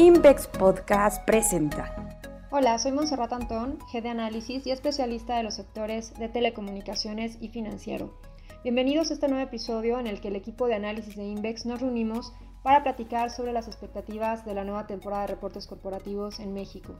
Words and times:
Invex 0.00 0.46
Podcast 0.46 1.24
presenta. 1.24 1.92
Hola, 2.52 2.78
soy 2.78 2.92
Monserrat 2.92 3.32
Antón, 3.32 3.80
Head 3.92 4.04
de 4.04 4.10
Análisis 4.10 4.64
y 4.64 4.70
especialista 4.70 5.36
de 5.36 5.42
los 5.42 5.54
sectores 5.54 6.14
de 6.14 6.28
telecomunicaciones 6.28 7.36
y 7.40 7.48
financiero. 7.48 8.16
Bienvenidos 8.62 9.10
a 9.10 9.14
este 9.14 9.26
nuevo 9.26 9.42
episodio 9.42 9.98
en 9.98 10.06
el 10.06 10.20
que 10.20 10.28
el 10.28 10.36
equipo 10.36 10.68
de 10.68 10.76
análisis 10.76 11.16
de 11.16 11.24
Invex 11.24 11.66
nos 11.66 11.80
reunimos 11.80 12.32
para 12.62 12.84
platicar 12.84 13.30
sobre 13.30 13.52
las 13.52 13.66
expectativas 13.66 14.44
de 14.44 14.54
la 14.54 14.62
nueva 14.62 14.86
temporada 14.86 15.22
de 15.22 15.34
reportes 15.34 15.66
corporativos 15.66 16.38
en 16.38 16.54
México. 16.54 16.94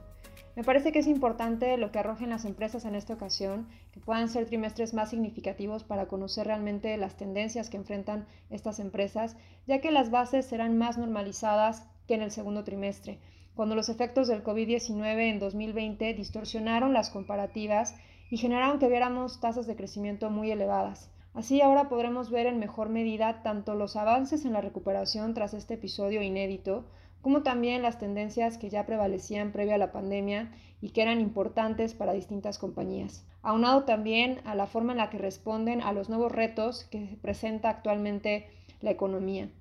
Me 0.57 0.65
parece 0.65 0.91
que 0.91 0.99
es 0.99 1.07
importante 1.07 1.77
lo 1.77 1.93
que 1.93 1.99
arrojen 1.99 2.31
las 2.31 2.43
empresas 2.43 2.83
en 2.83 2.95
esta 2.95 3.13
ocasión, 3.13 3.69
que 3.93 4.01
puedan 4.01 4.27
ser 4.27 4.45
trimestres 4.45 4.93
más 4.93 5.11
significativos 5.11 5.85
para 5.85 6.07
conocer 6.07 6.47
realmente 6.47 6.97
las 6.97 7.15
tendencias 7.15 7.69
que 7.69 7.77
enfrentan 7.77 8.27
estas 8.49 8.77
empresas, 8.79 9.37
ya 9.67 9.79
que 9.79 9.89
las 9.89 10.11
bases 10.11 10.45
serán 10.45 10.77
más 10.77 10.97
normalizadas 10.97 11.87
que 12.09 12.15
en 12.15 12.23
el 12.23 12.31
segundo 12.31 12.63
trimestre, 12.63 13.19
cuando 13.53 13.75
los 13.75 13.87
efectos 13.87 14.27
del 14.27 14.43
COVID-19 14.43 15.29
en 15.29 15.37
2020 15.37 16.15
distorsionaron 16.15 16.91
las 16.91 17.11
comparativas 17.11 17.93
y 18.31 18.37
generaron 18.37 18.79
que 18.79 18.89
viéramos 18.89 19.39
tasas 19.39 19.67
de 19.67 19.75
crecimiento 19.75 20.31
muy 20.31 20.49
elevadas. 20.49 21.11
Así 21.35 21.61
ahora 21.61 21.87
podremos 21.87 22.31
ver 22.31 22.47
en 22.47 22.57
mejor 22.57 22.89
medida 22.89 23.43
tanto 23.43 23.75
los 23.75 23.95
avances 23.95 24.43
en 24.43 24.53
la 24.53 24.61
recuperación 24.61 25.35
tras 25.35 25.53
este 25.53 25.75
episodio 25.75 26.23
inédito, 26.23 26.83
como 27.21 27.43
también 27.43 27.83
las 27.83 27.99
tendencias 27.99 28.57
que 28.57 28.71
ya 28.71 28.87
prevalecían 28.87 29.51
previo 29.51 29.75
a 29.75 29.77
la 29.77 29.91
pandemia 29.91 30.51
y 30.81 30.89
que 30.89 31.03
eran 31.03 31.21
importantes 31.21 31.93
para 31.93 32.13
distintas 32.13 32.57
compañías. 32.57 33.23
Aunado 33.43 33.83
también 33.83 34.39
a 34.45 34.55
la 34.55 34.65
forma 34.65 34.93
en 34.93 34.97
la 34.97 35.11
que 35.11 35.19
responden 35.19 35.81
a 35.81 35.93
los 35.93 36.09
nuevos 36.09 36.31
retos 36.31 36.85
que 36.85 37.19
presenta 37.21 37.69
actualmente 37.69 38.47
la 38.81 38.89
economía. 38.89 39.51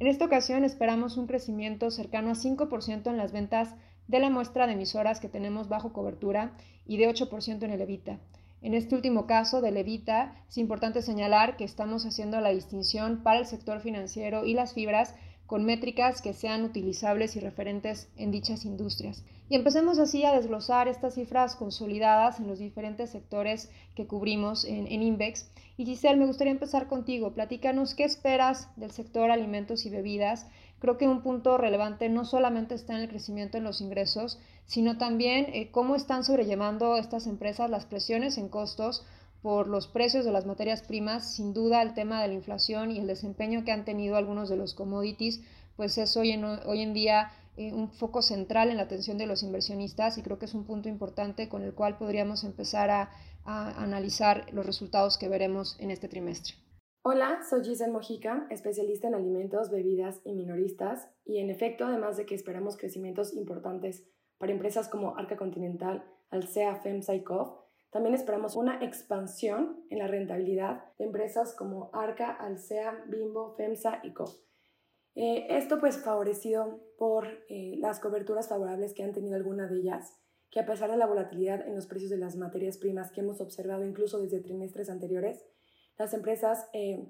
En 0.00 0.06
esta 0.06 0.24
ocasión 0.24 0.64
esperamos 0.64 1.18
un 1.18 1.26
crecimiento 1.26 1.90
cercano 1.90 2.30
a 2.30 2.34
5% 2.34 3.10
en 3.10 3.18
las 3.18 3.32
ventas 3.32 3.74
de 4.08 4.18
la 4.18 4.30
muestra 4.30 4.66
de 4.66 4.72
emisoras 4.72 5.20
que 5.20 5.28
tenemos 5.28 5.68
bajo 5.68 5.92
cobertura 5.92 6.52
y 6.86 6.96
de 6.96 7.06
8% 7.06 7.62
en 7.64 7.70
el 7.70 7.82
Evita. 7.82 8.18
En 8.62 8.72
este 8.72 8.94
último 8.94 9.26
caso 9.26 9.60
del 9.60 9.76
Evita 9.76 10.42
es 10.48 10.56
importante 10.56 11.02
señalar 11.02 11.58
que 11.58 11.64
estamos 11.64 12.06
haciendo 12.06 12.40
la 12.40 12.48
distinción 12.48 13.22
para 13.22 13.40
el 13.40 13.46
sector 13.46 13.80
financiero 13.80 14.46
y 14.46 14.54
las 14.54 14.72
fibras 14.72 15.14
con 15.50 15.64
métricas 15.64 16.22
que 16.22 16.32
sean 16.32 16.62
utilizables 16.62 17.34
y 17.34 17.40
referentes 17.40 18.08
en 18.16 18.30
dichas 18.30 18.64
industrias. 18.64 19.24
Y 19.48 19.56
empecemos 19.56 19.98
así 19.98 20.24
a 20.24 20.32
desglosar 20.32 20.86
estas 20.86 21.14
cifras 21.14 21.56
consolidadas 21.56 22.38
en 22.38 22.46
los 22.46 22.60
diferentes 22.60 23.10
sectores 23.10 23.68
que 23.96 24.06
cubrimos 24.06 24.64
en, 24.64 24.86
en 24.86 25.02
Invex. 25.02 25.50
Y 25.76 25.86
Giselle, 25.86 26.20
me 26.20 26.26
gustaría 26.26 26.52
empezar 26.52 26.86
contigo. 26.86 27.34
Platícanos 27.34 27.96
qué 27.96 28.04
esperas 28.04 28.68
del 28.76 28.92
sector 28.92 29.32
alimentos 29.32 29.86
y 29.86 29.90
bebidas. 29.90 30.46
Creo 30.78 30.98
que 30.98 31.08
un 31.08 31.20
punto 31.20 31.58
relevante 31.58 32.08
no 32.08 32.24
solamente 32.24 32.76
está 32.76 32.94
en 32.94 33.00
el 33.00 33.08
crecimiento 33.08 33.58
en 33.58 33.64
los 33.64 33.80
ingresos, 33.80 34.38
sino 34.66 34.98
también 34.98 35.46
eh, 35.52 35.72
cómo 35.72 35.96
están 35.96 36.22
sobrellevando 36.22 36.96
estas 36.96 37.26
empresas 37.26 37.68
las 37.68 37.86
presiones 37.86 38.38
en 38.38 38.48
costos 38.48 39.04
por 39.42 39.68
los 39.68 39.86
precios 39.86 40.24
de 40.24 40.32
las 40.32 40.46
materias 40.46 40.82
primas, 40.82 41.34
sin 41.34 41.54
duda 41.54 41.82
el 41.82 41.94
tema 41.94 42.20
de 42.22 42.28
la 42.28 42.34
inflación 42.34 42.90
y 42.90 42.98
el 42.98 43.06
desempeño 43.06 43.64
que 43.64 43.72
han 43.72 43.84
tenido 43.84 44.16
algunos 44.16 44.48
de 44.48 44.56
los 44.56 44.74
commodities, 44.74 45.42
pues 45.76 45.96
es 45.98 46.16
hoy 46.16 46.32
en, 46.32 46.44
hoy 46.44 46.82
en 46.82 46.92
día 46.92 47.30
eh, 47.56 47.72
un 47.72 47.90
foco 47.90 48.22
central 48.22 48.70
en 48.70 48.76
la 48.76 48.82
atención 48.82 49.18
de 49.18 49.26
los 49.26 49.42
inversionistas 49.42 50.18
y 50.18 50.22
creo 50.22 50.38
que 50.38 50.44
es 50.44 50.54
un 50.54 50.64
punto 50.64 50.88
importante 50.88 51.48
con 51.48 51.62
el 51.62 51.74
cual 51.74 51.96
podríamos 51.96 52.44
empezar 52.44 52.90
a, 52.90 53.10
a 53.44 53.82
analizar 53.82 54.46
los 54.52 54.66
resultados 54.66 55.16
que 55.16 55.28
veremos 55.28 55.76
en 55.80 55.90
este 55.90 56.08
trimestre. 56.08 56.54
Hola, 57.02 57.40
soy 57.48 57.64
Giselle 57.64 57.92
Mojica, 57.92 58.46
especialista 58.50 59.08
en 59.08 59.14
alimentos, 59.14 59.70
bebidas 59.70 60.20
y 60.22 60.34
minoristas, 60.34 61.08
y 61.24 61.38
en 61.38 61.48
efecto, 61.48 61.86
además 61.86 62.18
de 62.18 62.26
que 62.26 62.34
esperamos 62.34 62.76
crecimientos 62.76 63.32
importantes 63.32 64.04
para 64.36 64.52
empresas 64.52 64.88
como 64.88 65.16
Arca 65.16 65.38
Continental, 65.38 66.04
Alsea, 66.28 66.76
FEMSA 66.76 67.14
y 67.14 67.24
COF, 67.24 67.52
también 67.90 68.14
esperamos 68.14 68.54
una 68.54 68.82
expansión 68.84 69.84
en 69.90 69.98
la 69.98 70.06
rentabilidad 70.06 70.84
de 70.98 71.06
empresas 71.06 71.54
como 71.54 71.90
Arca, 71.92 72.30
Alsea, 72.30 73.04
Bimbo, 73.08 73.54
FEMSA 73.56 74.00
y 74.04 74.12
Co. 74.12 74.26
Eh, 75.16 75.46
esto 75.50 75.80
pues 75.80 75.98
favorecido 75.98 76.80
por 76.96 77.26
eh, 77.48 77.74
las 77.78 77.98
coberturas 77.98 78.48
favorables 78.48 78.94
que 78.94 79.02
han 79.02 79.12
tenido 79.12 79.34
algunas 79.34 79.70
de 79.70 79.78
ellas, 79.78 80.20
que 80.50 80.60
a 80.60 80.66
pesar 80.66 80.90
de 80.90 80.96
la 80.96 81.06
volatilidad 81.06 81.66
en 81.66 81.74
los 81.74 81.86
precios 81.86 82.10
de 82.10 82.16
las 82.16 82.36
materias 82.36 82.78
primas 82.78 83.10
que 83.10 83.20
hemos 83.20 83.40
observado 83.40 83.84
incluso 83.84 84.20
desde 84.20 84.40
trimestres 84.40 84.88
anteriores, 84.88 85.44
las 85.98 86.14
empresas 86.14 86.68
eh, 86.72 87.04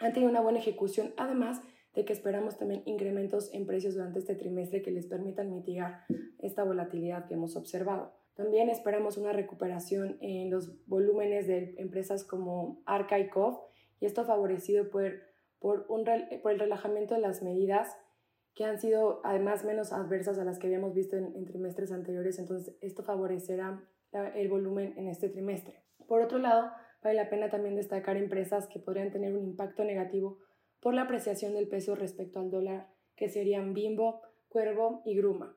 han 0.00 0.12
tenido 0.12 0.30
una 0.30 0.40
buena 0.40 0.58
ejecución, 0.58 1.14
además 1.16 1.60
de 1.94 2.04
que 2.04 2.12
esperamos 2.12 2.58
también 2.58 2.82
incrementos 2.84 3.48
en 3.54 3.64
precios 3.64 3.94
durante 3.94 4.18
este 4.18 4.34
trimestre 4.34 4.82
que 4.82 4.90
les 4.90 5.06
permitan 5.06 5.50
mitigar 5.50 6.04
esta 6.38 6.64
volatilidad 6.64 7.26
que 7.26 7.34
hemos 7.34 7.56
observado. 7.56 8.25
También 8.36 8.68
esperamos 8.68 9.16
una 9.16 9.32
recuperación 9.32 10.18
en 10.20 10.50
los 10.50 10.86
volúmenes 10.86 11.46
de 11.46 11.74
empresas 11.78 12.22
como 12.22 12.82
Arca 12.84 13.18
y 13.18 13.30
COF, 13.30 13.58
y 13.98 14.04
esto 14.04 14.24
favorecido 14.24 14.90
por, 14.90 15.20
por, 15.58 15.86
un, 15.88 16.04
por 16.42 16.52
el 16.52 16.58
relajamiento 16.58 17.14
de 17.14 17.20
las 17.20 17.42
medidas 17.42 17.96
que 18.54 18.64
han 18.64 18.78
sido 18.78 19.20
además 19.24 19.64
menos 19.64 19.92
adversas 19.92 20.38
a 20.38 20.44
las 20.44 20.58
que 20.58 20.66
habíamos 20.66 20.94
visto 20.94 21.16
en, 21.16 21.44
trimestres 21.46 21.92
anteriores, 21.92 22.38
entonces 22.38 22.76
esto 22.80 23.02
favorecerá 23.02 23.82
el 24.34 24.48
volumen 24.48 24.94
en 24.96 25.08
este 25.08 25.28
trimestre. 25.28 25.82
Por 26.06 26.22
otro 26.22 26.38
lado, 26.38 26.70
vale 27.02 27.16
la 27.16 27.30
pena 27.30 27.50
también 27.50 27.74
destacar 27.74 28.16
empresas 28.16 28.66
que 28.66 28.80
podrían 28.80 29.10
tener 29.10 29.34
un 29.36 29.44
impacto 29.44 29.84
negativo 29.84 30.38
por 30.80 30.94
la 30.94 31.02
apreciación 31.02 31.54
del 31.54 31.68
peso 31.68 31.94
respecto 31.94 32.38
al 32.38 32.50
dólar, 32.50 32.88
que 33.14 33.28
serían 33.28 33.74
Bimbo, 33.74 34.22
Cuervo 34.48 35.02
y 35.04 35.16
Gruma. 35.16 35.55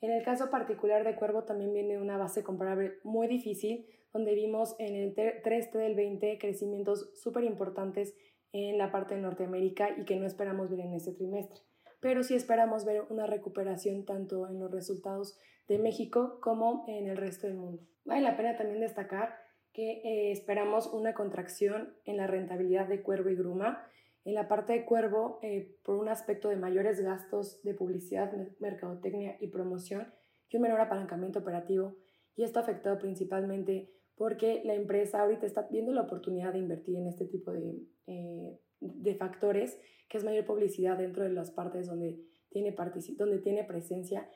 En 0.00 0.10
el 0.10 0.22
caso 0.24 0.50
particular 0.50 1.04
de 1.04 1.16
Cuervo 1.16 1.44
también 1.44 1.72
viene 1.72 1.98
una 1.98 2.18
base 2.18 2.42
comparable 2.42 2.98
muy 3.02 3.28
difícil, 3.28 3.86
donde 4.12 4.34
vimos 4.34 4.76
en 4.78 4.94
el 4.94 5.14
3T 5.14 5.72
del 5.72 5.94
20 5.94 6.38
crecimientos 6.38 7.10
súper 7.14 7.44
importantes 7.44 8.14
en 8.52 8.78
la 8.78 8.90
parte 8.90 9.14
de 9.14 9.20
Norteamérica 9.20 9.90
y 9.98 10.04
que 10.04 10.16
no 10.16 10.26
esperamos 10.26 10.70
ver 10.70 10.80
en 10.80 10.94
este 10.94 11.12
trimestre. 11.12 11.60
Pero 12.00 12.22
sí 12.22 12.34
esperamos 12.34 12.84
ver 12.84 13.04
una 13.10 13.26
recuperación 13.26 14.04
tanto 14.04 14.48
en 14.48 14.58
los 14.58 14.70
resultados 14.70 15.38
de 15.68 15.78
México 15.78 16.38
como 16.40 16.84
en 16.88 17.08
el 17.08 17.16
resto 17.16 17.46
del 17.46 17.56
mundo. 17.56 17.82
Vale 18.04 18.22
la 18.22 18.36
pena 18.36 18.56
también 18.56 18.80
destacar 18.80 19.34
que 19.72 20.00
eh, 20.04 20.32
esperamos 20.32 20.86
una 20.86 21.12
contracción 21.12 21.94
en 22.04 22.16
la 22.16 22.26
rentabilidad 22.26 22.88
de 22.88 23.02
Cuervo 23.02 23.28
y 23.28 23.36
Gruma, 23.36 23.86
en 24.26 24.34
la 24.34 24.48
parte 24.48 24.72
de 24.72 24.84
Cuervo, 24.84 25.38
eh, 25.40 25.78
por 25.84 25.94
un 25.94 26.08
aspecto 26.08 26.48
de 26.48 26.56
mayores 26.56 27.00
gastos 27.00 27.62
de 27.62 27.74
publicidad, 27.74 28.32
mercadotecnia 28.58 29.36
y 29.40 29.46
promoción 29.46 30.12
y 30.48 30.56
un 30.56 30.64
menor 30.64 30.80
apalancamiento 30.80 31.38
operativo. 31.38 31.96
Y 32.34 32.42
esto 32.42 32.58
ha 32.58 32.62
afectado 32.62 32.98
principalmente 32.98 33.88
porque 34.16 34.62
la 34.64 34.74
empresa 34.74 35.22
ahorita 35.22 35.46
está 35.46 35.68
viendo 35.70 35.92
la 35.92 36.02
oportunidad 36.02 36.52
de 36.52 36.58
invertir 36.58 36.96
en 36.96 37.06
este 37.06 37.26
tipo 37.26 37.52
de, 37.52 37.86
eh, 38.08 38.58
de 38.80 39.14
factores, 39.14 39.78
que 40.08 40.18
es 40.18 40.24
mayor 40.24 40.44
publicidad 40.44 40.98
dentro 40.98 41.22
de 41.22 41.30
las 41.30 41.52
partes 41.52 41.86
donde 41.86 42.20
tiene, 42.50 42.74
donde 43.16 43.38
tiene 43.38 43.62
presencia. 43.62 44.28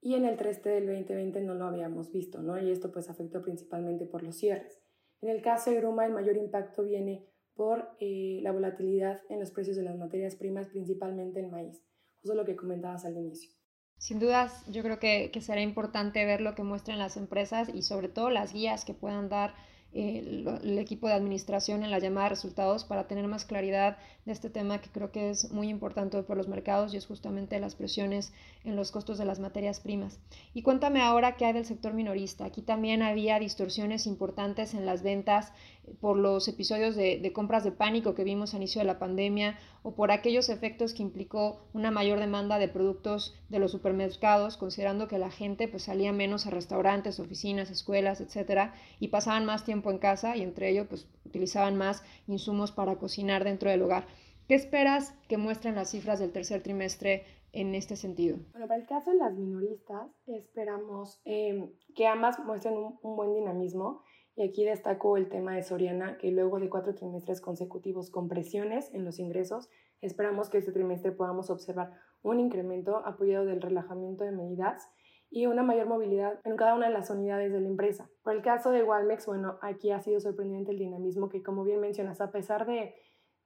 Y 0.00 0.14
en 0.14 0.24
el 0.24 0.38
3T 0.38 0.62
del 0.62 0.86
2020 0.86 1.42
no 1.42 1.54
lo 1.54 1.66
habíamos 1.66 2.10
visto, 2.10 2.40
¿no? 2.40 2.58
Y 2.58 2.70
esto 2.70 2.90
pues 2.90 3.10
afectó 3.10 3.42
principalmente 3.42 4.06
por 4.06 4.22
los 4.22 4.38
cierres. 4.38 4.80
En 5.20 5.28
el 5.28 5.42
caso 5.42 5.70
de 5.70 5.76
Gruma, 5.76 6.06
el 6.06 6.12
mayor 6.12 6.38
impacto 6.38 6.84
viene 6.84 7.26
por 7.56 7.88
eh, 8.00 8.40
la 8.42 8.52
volatilidad 8.52 9.20
en 9.30 9.40
los 9.40 9.50
precios 9.50 9.76
de 9.76 9.82
las 9.82 9.96
materias 9.96 10.36
primas, 10.36 10.68
principalmente 10.68 11.40
el 11.40 11.50
maíz, 11.50 11.82
justo 12.20 12.36
lo 12.36 12.44
que 12.44 12.54
comentabas 12.54 13.04
al 13.04 13.16
inicio. 13.16 13.50
Sin 13.98 14.20
dudas, 14.20 14.64
yo 14.70 14.82
creo 14.82 14.98
que, 14.98 15.30
que 15.32 15.40
será 15.40 15.62
importante 15.62 16.24
ver 16.26 16.42
lo 16.42 16.54
que 16.54 16.62
muestran 16.62 16.98
las 16.98 17.16
empresas 17.16 17.70
y 17.74 17.82
sobre 17.82 18.08
todo 18.08 18.28
las 18.28 18.52
guías 18.52 18.84
que 18.84 18.92
puedan 18.92 19.30
dar 19.30 19.54
el, 19.96 20.78
equipo 20.78 21.08
de 21.08 21.14
administración 21.14 21.82
en 21.82 21.90
la 21.90 21.98
llamada 21.98 22.24
de 22.26 22.30
resultados 22.30 22.84
para 22.84 23.08
tener 23.08 23.26
más 23.28 23.44
claridad 23.44 23.96
de 24.26 24.32
este 24.32 24.50
tema 24.50 24.80
que 24.80 24.90
creo 24.90 25.10
que 25.10 25.30
es 25.30 25.50
muy 25.50 25.68
importante 25.68 26.22
por 26.22 26.36
los 26.36 26.48
mercados 26.48 26.92
y 26.92 26.98
es 26.98 27.06
justamente 27.06 27.58
las 27.60 27.74
presiones 27.74 28.32
en 28.64 28.76
los 28.76 28.92
costos 28.92 29.16
de 29.16 29.24
las 29.24 29.40
materias 29.40 29.80
primas. 29.80 30.18
Y 30.52 30.62
cuéntame 30.62 31.00
ahora 31.00 31.36
qué 31.36 31.46
hay 31.46 31.54
del 31.54 31.64
sector 31.64 31.94
minorista. 31.94 32.44
Aquí 32.44 32.62
también 32.62 33.02
había 33.02 33.38
distorsiones 33.38 34.06
importantes 34.06 34.74
en 34.74 34.84
las 34.84 35.02
ventas 35.02 35.52
por 36.00 36.16
los 36.16 36.46
episodios 36.48 36.94
de, 36.94 37.18
de 37.18 37.32
compras 37.32 37.64
de 37.64 37.72
pánico 37.72 38.14
que 38.14 38.24
vimos 38.24 38.52
a 38.52 38.58
inicio 38.58 38.80
de 38.80 38.86
la 38.86 38.98
pandemia 38.98 39.58
o 39.86 39.94
por 39.94 40.10
aquellos 40.10 40.48
efectos 40.48 40.94
que 40.94 41.04
implicó 41.04 41.60
una 41.72 41.92
mayor 41.92 42.18
demanda 42.18 42.58
de 42.58 42.66
productos 42.66 43.38
de 43.48 43.60
los 43.60 43.70
supermercados, 43.70 44.56
considerando 44.56 45.06
que 45.06 45.16
la 45.16 45.30
gente 45.30 45.68
pues 45.68 45.84
salía 45.84 46.12
menos 46.12 46.44
a 46.44 46.50
restaurantes, 46.50 47.20
oficinas, 47.20 47.70
escuelas, 47.70 48.20
etcétera, 48.20 48.74
y 48.98 49.08
pasaban 49.08 49.46
más 49.46 49.64
tiempo 49.64 49.92
en 49.92 49.98
casa 49.98 50.36
y 50.36 50.42
entre 50.42 50.70
ello 50.70 50.88
pues 50.88 51.06
utilizaban 51.24 51.76
más 51.76 52.02
insumos 52.26 52.72
para 52.72 52.96
cocinar 52.96 53.44
dentro 53.44 53.70
del 53.70 53.82
hogar. 53.82 54.08
¿Qué 54.48 54.56
esperas 54.56 55.14
que 55.28 55.36
muestren 55.36 55.76
las 55.76 55.92
cifras 55.92 56.18
del 56.18 56.32
tercer 56.32 56.64
trimestre 56.64 57.22
en 57.52 57.76
este 57.76 57.94
sentido? 57.94 58.38
Bueno, 58.50 58.66
para 58.66 58.80
el 58.80 58.88
caso 58.88 59.12
de 59.12 59.18
las 59.18 59.34
minoristas, 59.34 60.10
esperamos 60.26 61.20
eh, 61.24 61.72
que 61.94 62.08
ambas 62.08 62.40
muestren 62.40 62.74
un, 62.76 62.98
un 63.02 63.14
buen 63.14 63.34
dinamismo 63.34 64.02
y 64.36 64.46
aquí 64.46 64.64
destaco 64.64 65.16
el 65.16 65.30
tema 65.30 65.56
de 65.56 65.62
Soriana, 65.62 66.18
que 66.18 66.30
luego 66.30 66.60
de 66.60 66.68
cuatro 66.68 66.94
trimestres 66.94 67.40
consecutivos 67.40 68.10
con 68.10 68.28
presiones 68.28 68.92
en 68.92 69.04
los 69.04 69.18
ingresos, 69.18 69.70
esperamos 70.02 70.50
que 70.50 70.58
este 70.58 70.72
trimestre 70.72 71.10
podamos 71.10 71.48
observar 71.48 71.94
un 72.22 72.38
incremento 72.38 72.98
apoyado 73.06 73.46
del 73.46 73.62
relajamiento 73.62 74.24
de 74.24 74.32
medidas 74.32 74.90
y 75.30 75.46
una 75.46 75.62
mayor 75.62 75.86
movilidad 75.86 76.38
en 76.44 76.56
cada 76.56 76.74
una 76.74 76.88
de 76.88 76.92
las 76.92 77.08
unidades 77.08 77.50
de 77.50 77.60
la 77.60 77.68
empresa. 77.68 78.10
Por 78.22 78.34
el 78.34 78.42
caso 78.42 78.70
de 78.70 78.82
Walmex, 78.82 79.24
bueno, 79.26 79.58
aquí 79.62 79.90
ha 79.90 80.00
sido 80.00 80.20
sorprendente 80.20 80.70
el 80.70 80.78
dinamismo 80.78 81.30
que, 81.30 81.42
como 81.42 81.64
bien 81.64 81.80
mencionas, 81.80 82.20
a 82.20 82.30
pesar 82.30 82.66
de, 82.66 82.94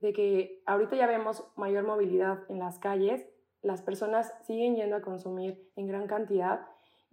de 0.01 0.13
que 0.13 0.61
ahorita 0.67 0.97
ya 0.97 1.07
vemos 1.07 1.47
mayor 1.57 1.85
movilidad 1.85 2.41
en 2.49 2.59
las 2.59 2.81
calles, 2.81 3.25
las 3.63 3.81
personas 3.83 4.35
siguen 4.43 4.75
yendo 4.75 4.97
a 4.97 5.03
consumir 5.03 5.71
en 5.77 5.87
gran 5.87 6.09
cantidad 6.09 6.63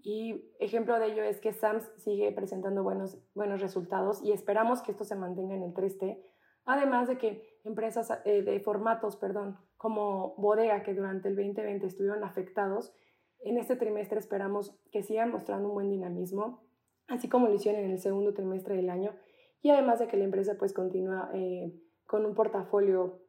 y 0.08 0.54
ejemplo 0.62 0.98
de 1.00 1.08
ello 1.08 1.22
es 1.22 1.42
que 1.42 1.52
SAMS 1.52 1.84
sigue 1.98 2.32
presentando 2.32 2.82
buenos, 2.82 3.18
buenos 3.36 3.60
resultados 3.60 4.24
y 4.24 4.32
esperamos 4.32 4.82
que 4.82 4.92
esto 4.92 5.04
se 5.04 5.18
mantenga 5.18 5.54
en 5.54 5.64
el 5.64 5.74
3T, 5.74 6.24
además 6.64 7.10
de 7.10 7.18
que 7.18 7.60
empresas 7.66 8.18
eh, 8.24 8.42
de 8.42 8.58
formatos, 8.62 9.18
perdón, 9.18 9.58
como 9.76 10.34
Bodega, 10.38 10.82
que 10.82 10.94
durante 10.94 11.28
el 11.28 11.36
2020 11.36 11.86
estuvieron 11.86 12.24
afectados, 12.24 12.94
en 13.40 13.58
este 13.58 13.76
trimestre 13.76 14.18
esperamos 14.18 14.80
que 14.94 15.04
sigan 15.04 15.30
mostrando 15.30 15.68
un 15.68 15.74
buen 15.74 15.90
dinamismo, 15.90 16.64
así 17.10 17.28
como 17.28 17.50
lo 17.50 17.56
hicieron 17.56 17.82
en 17.84 17.92
el 17.92 18.00
segundo 18.00 18.34
trimestre 18.34 18.78
del 18.78 18.90
año, 18.90 19.14
y 19.62 19.72
además 19.72 20.00
de 20.00 20.08
que 20.08 20.16
la 20.16 20.24
empresa 20.24 20.56
pues 20.58 20.72
continúa 20.72 21.30
eh, 21.34 21.74
con 22.06 22.26
un 22.26 22.34
portafolio 22.34 23.27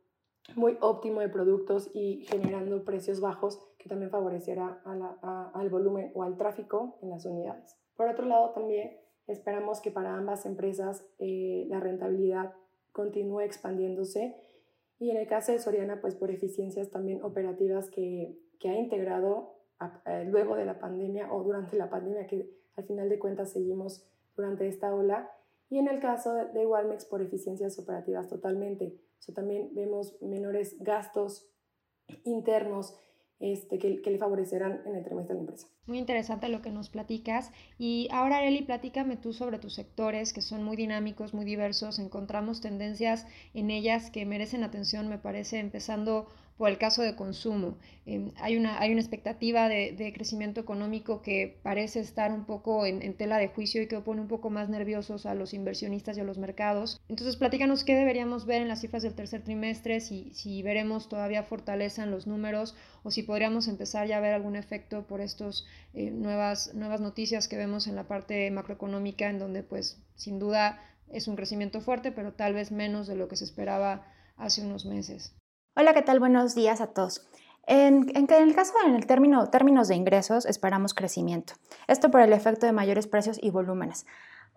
muy 0.54 0.76
óptimo 0.80 1.20
de 1.20 1.28
productos 1.28 1.90
y 1.94 2.24
generando 2.26 2.84
precios 2.84 3.20
bajos 3.20 3.62
que 3.78 3.88
también 3.88 4.10
favorecerá 4.10 4.82
al 4.84 5.68
volumen 5.70 6.10
o 6.14 6.22
al 6.22 6.36
tráfico 6.36 6.98
en 7.02 7.10
las 7.10 7.24
unidades. 7.26 7.76
Por 7.96 8.08
otro 8.08 8.26
lado, 8.26 8.50
también 8.50 8.98
esperamos 9.26 9.80
que 9.80 9.90
para 9.90 10.16
ambas 10.16 10.46
empresas 10.46 11.04
eh, 11.18 11.66
la 11.68 11.80
rentabilidad 11.80 12.54
continúe 12.92 13.40
expandiéndose 13.40 14.36
y 14.98 15.10
en 15.10 15.16
el 15.16 15.26
caso 15.26 15.52
de 15.52 15.58
Soriana, 15.58 16.00
pues 16.00 16.16
por 16.16 16.30
eficiencias 16.30 16.90
también 16.90 17.22
operativas 17.22 17.88
que, 17.88 18.36
que 18.58 18.68
ha 18.68 18.76
integrado 18.76 19.54
luego 20.26 20.56
de 20.56 20.64
la 20.64 20.78
pandemia 20.80 21.32
o 21.32 21.44
durante 21.44 21.76
la 21.76 21.88
pandemia, 21.88 22.26
que 22.26 22.50
al 22.76 22.84
final 22.84 23.08
de 23.08 23.18
cuentas 23.18 23.52
seguimos 23.52 24.04
durante 24.36 24.66
esta 24.66 24.92
ola. 24.94 25.30
Y 25.70 25.78
en 25.78 25.88
el 25.88 26.00
caso 26.00 26.34
de 26.34 26.66
Walmex, 26.66 27.04
por 27.04 27.22
eficiencias 27.22 27.78
operativas 27.78 28.28
totalmente. 28.28 28.98
O 29.26 29.32
también 29.32 29.74
vemos 29.74 30.16
menores 30.22 30.76
gastos 30.80 31.46
internos 32.24 32.94
este, 33.40 33.78
que, 33.78 34.02
que, 34.02 34.10
le 34.10 34.18
favorecerán 34.18 34.82
en 34.84 34.96
el 34.96 35.04
trimestre 35.04 35.34
de 35.34 35.40
la 35.40 35.44
empresa. 35.44 35.68
Muy 35.86 35.98
interesante 35.98 36.48
lo 36.48 36.60
que 36.60 36.70
nos 36.70 36.88
platicas. 36.88 37.52
Y 37.78 38.08
ahora, 38.10 38.44
Eli, 38.44 38.62
platícame 38.62 39.16
tú 39.16 39.32
sobre 39.32 39.58
tus 39.58 39.74
sectores, 39.74 40.32
que 40.32 40.42
son 40.42 40.64
muy 40.64 40.76
dinámicos, 40.76 41.34
muy 41.34 41.44
diversos. 41.44 41.98
Encontramos 41.98 42.60
tendencias 42.60 43.26
en 43.54 43.70
ellas 43.70 44.10
que 44.10 44.26
merecen 44.26 44.64
atención, 44.64 45.08
me 45.08 45.18
parece, 45.18 45.60
empezando 45.60 46.26
por 46.58 46.68
el 46.68 46.76
caso 46.76 47.02
de 47.02 47.14
consumo. 47.14 47.78
Em, 48.04 48.32
hay, 48.36 48.56
una, 48.56 48.80
hay 48.80 48.90
una 48.90 49.00
expectativa 49.00 49.68
de, 49.68 50.12
crecimiento 50.12 50.60
económico 50.60 51.22
que 51.22 51.58
parece 51.62 52.00
estar 52.00 52.32
un 52.32 52.44
poco 52.44 52.84
en, 52.84 53.14
tela 53.14 53.38
de 53.38 53.48
juicio 53.48 53.80
y 53.80 53.86
que 53.86 54.00
pone 54.00 54.20
un 54.20 54.28
poco 54.28 54.50
más 54.50 54.68
nerviosos 54.68 55.24
a 55.24 55.34
los 55.34 55.54
inversionistas 55.54 56.16
y 56.16 56.20
a 56.20 56.24
los 56.24 56.36
mercados. 56.36 57.00
Entonces, 57.08 57.36
platícanos 57.36 57.84
qué 57.84 57.94
deberíamos 57.94 58.44
ver 58.44 58.60
en 58.60 58.68
las 58.68 58.80
cifras 58.80 59.04
del 59.04 59.14
tercer 59.14 59.42
trimestre, 59.42 60.00
si, 60.00 60.30
si 60.34 60.62
veremos 60.62 61.08
todavía 61.08 61.44
fortaleza 61.44 62.02
en 62.02 62.10
los 62.10 62.26
números 62.26 62.74
o 63.04 63.10
si 63.12 63.22
podríamos 63.22 63.68
empezar 63.68 64.08
ya 64.08 64.18
a 64.18 64.20
ver 64.20 64.34
algún 64.34 64.56
efecto 64.56 65.06
por 65.06 65.20
estas 65.20 65.64
eh, 65.94 66.10
nuevas, 66.10 66.74
nuevas 66.74 67.00
noticias 67.00 67.46
que 67.46 67.56
vemos 67.56 67.86
en 67.86 67.94
la 67.94 68.08
parte 68.08 68.50
macroeconómica, 68.50 69.30
en 69.30 69.38
donde 69.38 69.62
pues 69.62 70.02
sin 70.16 70.40
duda 70.40 70.80
es 71.08 71.28
un 71.28 71.36
crecimiento 71.36 71.80
fuerte, 71.80 72.10
pero 72.10 72.32
tal 72.32 72.54
vez 72.54 72.72
menos 72.72 73.06
de 73.06 73.14
lo 73.14 73.28
que 73.28 73.36
se 73.36 73.44
esperaba 73.44 74.06
hace 74.36 74.62
unos 74.62 74.84
meses. 74.84 75.34
Hola, 75.80 75.94
¿qué 75.94 76.02
tal? 76.02 76.18
Buenos 76.18 76.56
días 76.56 76.80
a 76.80 76.88
todos. 76.88 77.24
En, 77.68 78.10
el 78.16 78.54
caso, 78.56 78.72
en 78.84 78.96
el 78.96 79.06
término, 79.06 79.46
términos 79.46 79.86
de 79.86 79.94
ingresos, 79.94 80.44
esperamos 80.44 80.92
crecimiento. 80.92 81.52
Esto 81.86 82.10
por 82.10 82.20
el 82.20 82.32
efecto 82.32 82.66
de 82.66 82.72
mayores 82.72 83.06
precios 83.06 83.38
y 83.40 83.50
volúmenes. 83.50 84.04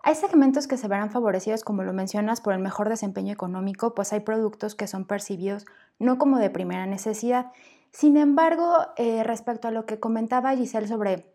Hay 0.02 0.16
segmentos 0.16 0.66
que 0.66 0.76
se 0.76 0.88
verán 0.88 1.12
favorecidos, 1.12 1.62
como 1.62 1.84
lo 1.84 1.92
mencionas, 1.92 2.40
por 2.40 2.54
el 2.54 2.58
mejor 2.58 2.88
desempeño 2.88 3.32
económico, 3.32 3.94
pues 3.94 4.12
hay 4.12 4.18
productos 4.18 4.74
que 4.74 4.88
son 4.88 5.04
percibidos 5.04 5.64
no 6.00 6.18
como 6.18 6.38
de 6.38 6.50
primera 6.50 6.86
necesidad. 6.86 7.52
Sin 7.92 8.16
embargo, 8.16 8.78
eh, 8.96 9.22
respecto 9.22 9.68
a 9.68 9.70
lo 9.70 9.86
que 9.86 10.00
comentaba 10.00 10.56
Giselle 10.56 10.88
sobre 10.88 11.32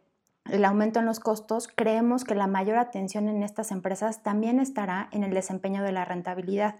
el 0.50 0.66
aumento 0.66 1.00
en 1.00 1.06
los 1.06 1.22
costos, 1.22 1.70
creemos 1.74 2.26
que 2.26 2.36
la 2.36 2.48
mayor 2.48 2.78
atención 2.78 3.30
en 3.30 3.42
estas 3.42 3.72
empresas 3.72 4.22
también 4.22 4.60
estará 4.60 5.08
en 5.14 5.24
el 5.24 5.34
desempeño 5.34 5.82
de 5.82 5.94
la 5.94 6.04
rentabilidad 6.04 6.76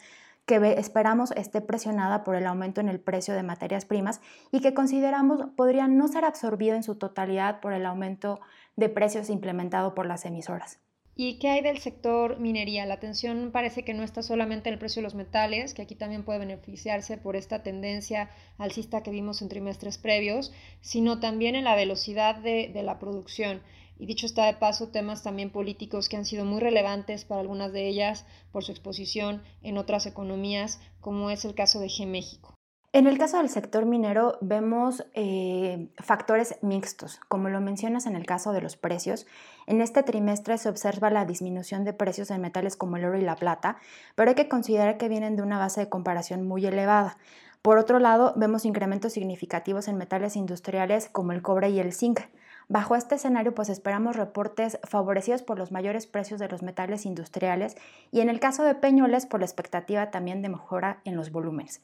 que 0.48 0.76
esperamos 0.80 1.32
esté 1.32 1.60
presionada 1.60 2.24
por 2.24 2.36
el 2.36 2.48
aumento 2.48 2.80
en 2.80 2.88
el 2.88 3.02
precio 3.02 3.36
de 3.36 3.44
materias 3.44 3.86
primas 3.86 4.22
y 4.50 4.62
que 4.62 4.74
consideramos 4.74 5.50
podría 5.58 5.88
no 5.90 6.08
ser 6.08 6.24
absorbido 6.24 6.76
en 6.76 6.84
su 6.84 6.96
totalidad 6.96 7.60
por 7.60 7.74
el 7.74 7.86
aumento 7.86 8.40
de 8.78 8.88
precios 8.88 9.30
implementado 9.30 9.94
por 9.94 10.06
las 10.06 10.26
emisoras. 10.26 10.80
¿Y 11.20 11.40
qué 11.40 11.50
hay 11.50 11.62
del 11.62 11.80
sector 11.80 12.40
minería? 12.40 12.86
La 12.86 12.94
atención 12.94 13.50
parece 13.52 13.84
que 13.84 13.94
no 13.94 14.04
está 14.04 14.22
solamente 14.22 14.70
en 14.70 14.74
el 14.74 14.80
precio 14.80 15.02
de 15.02 15.06
los 15.06 15.16
metales, 15.16 15.74
que 15.74 15.82
aquí 15.82 15.96
también 15.96 16.24
puede 16.24 16.40
beneficiarse 16.40 17.18
por 17.18 17.36
esta 17.36 17.62
tendencia 17.62 18.30
alcista 18.58 19.04
que 19.04 19.12
vimos 19.12 19.42
en 19.42 19.50
trimestres 19.50 19.98
previos, 19.98 20.54
sino 20.80 21.20
también 21.20 21.56
en 21.56 21.66
la 21.66 21.76
velocidad 21.76 22.36
de, 22.36 22.70
de 22.72 22.84
la 22.84 23.00
producción. 23.00 23.64
Y 24.00 24.06
dicho 24.06 24.26
está 24.26 24.46
de 24.46 24.54
paso, 24.54 24.90
temas 24.90 25.24
también 25.24 25.52
políticos 25.52 26.10
que 26.10 26.18
han 26.18 26.26
sido 26.26 26.46
muy 26.46 26.60
relevantes 26.60 27.26
para 27.26 27.42
algunas 27.42 27.74
de 27.74 27.88
ellas 27.88 28.26
por 28.52 28.64
su 28.64 28.72
exposición 28.72 29.44
en 29.62 29.78
otras 29.78 30.06
economías, 30.06 30.80
como 31.02 31.30
es 31.30 31.46
el 31.46 31.56
caso 31.56 31.80
de 31.80 31.88
G 31.88 32.06
México. 32.06 32.54
En 32.94 33.06
el 33.06 33.18
caso 33.18 33.38
del 33.38 33.50
sector 33.50 33.86
minero 33.86 34.38
vemos 34.42 35.06
eh, 35.14 35.90
factores 35.98 36.58
mixtos, 36.62 37.20
como 37.28 37.50
lo 37.50 37.60
mencionas 37.60 38.06
en 38.06 38.16
el 38.16 38.26
caso 38.26 38.54
de 38.54 38.62
los 38.62 38.78
precios. 38.78 39.28
En 39.68 39.82
este 39.82 40.04
trimestre 40.04 40.58
se 40.58 40.70
observa 40.70 41.12
la 41.12 41.26
disminución 41.26 41.84
de 41.84 41.94
precios 41.94 42.32
en 42.32 42.42
metales 42.42 42.76
como 42.76 42.98
el 42.98 43.06
oro 43.06 43.18
y 43.18 43.24
la 43.24 43.36
plata, 43.36 43.78
pero 44.16 44.30
hay 44.30 44.36
que 44.36 44.48
considerar 44.48 44.98
que 44.98 45.10
vienen 45.10 45.36
de 45.36 45.44
una 45.44 45.60
base 45.60 45.82
de 45.82 45.90
comparación 45.90 46.48
muy 46.48 46.66
elevada. 46.66 47.18
Por 47.62 47.78
otro 47.78 48.00
lado, 48.00 48.34
vemos 48.38 48.66
incrementos 48.66 49.14
significativos 49.14 49.90
en 49.90 49.98
metales 49.98 50.36
industriales 50.36 51.10
como 51.10 51.34
el 51.34 51.42
cobre 51.42 51.70
y 51.70 51.80
el 51.80 51.94
zinc. 51.94 52.22
Bajo 52.70 52.98
este 52.98 53.16
escenario, 53.16 53.56
pues 53.56 53.70
esperamos 53.70 54.18
reportes 54.18 54.78
favorecidos 54.84 55.42
por 55.42 55.58
los 55.58 55.72
mayores 55.72 56.06
precios 56.06 56.40
de 56.40 56.50
los 56.50 56.64
metales 56.64 57.06
industriales 57.06 57.78
y 58.12 58.20
en 58.20 58.30
el 58.30 58.42
caso 58.42 58.64
de 58.64 58.76
Peñoles 58.76 59.26
por 59.26 59.40
la 59.40 59.46
expectativa 59.46 60.12
también 60.12 60.42
de 60.42 60.50
mejora 60.50 61.00
en 61.06 61.16
los 61.16 61.32
volúmenes. 61.32 61.82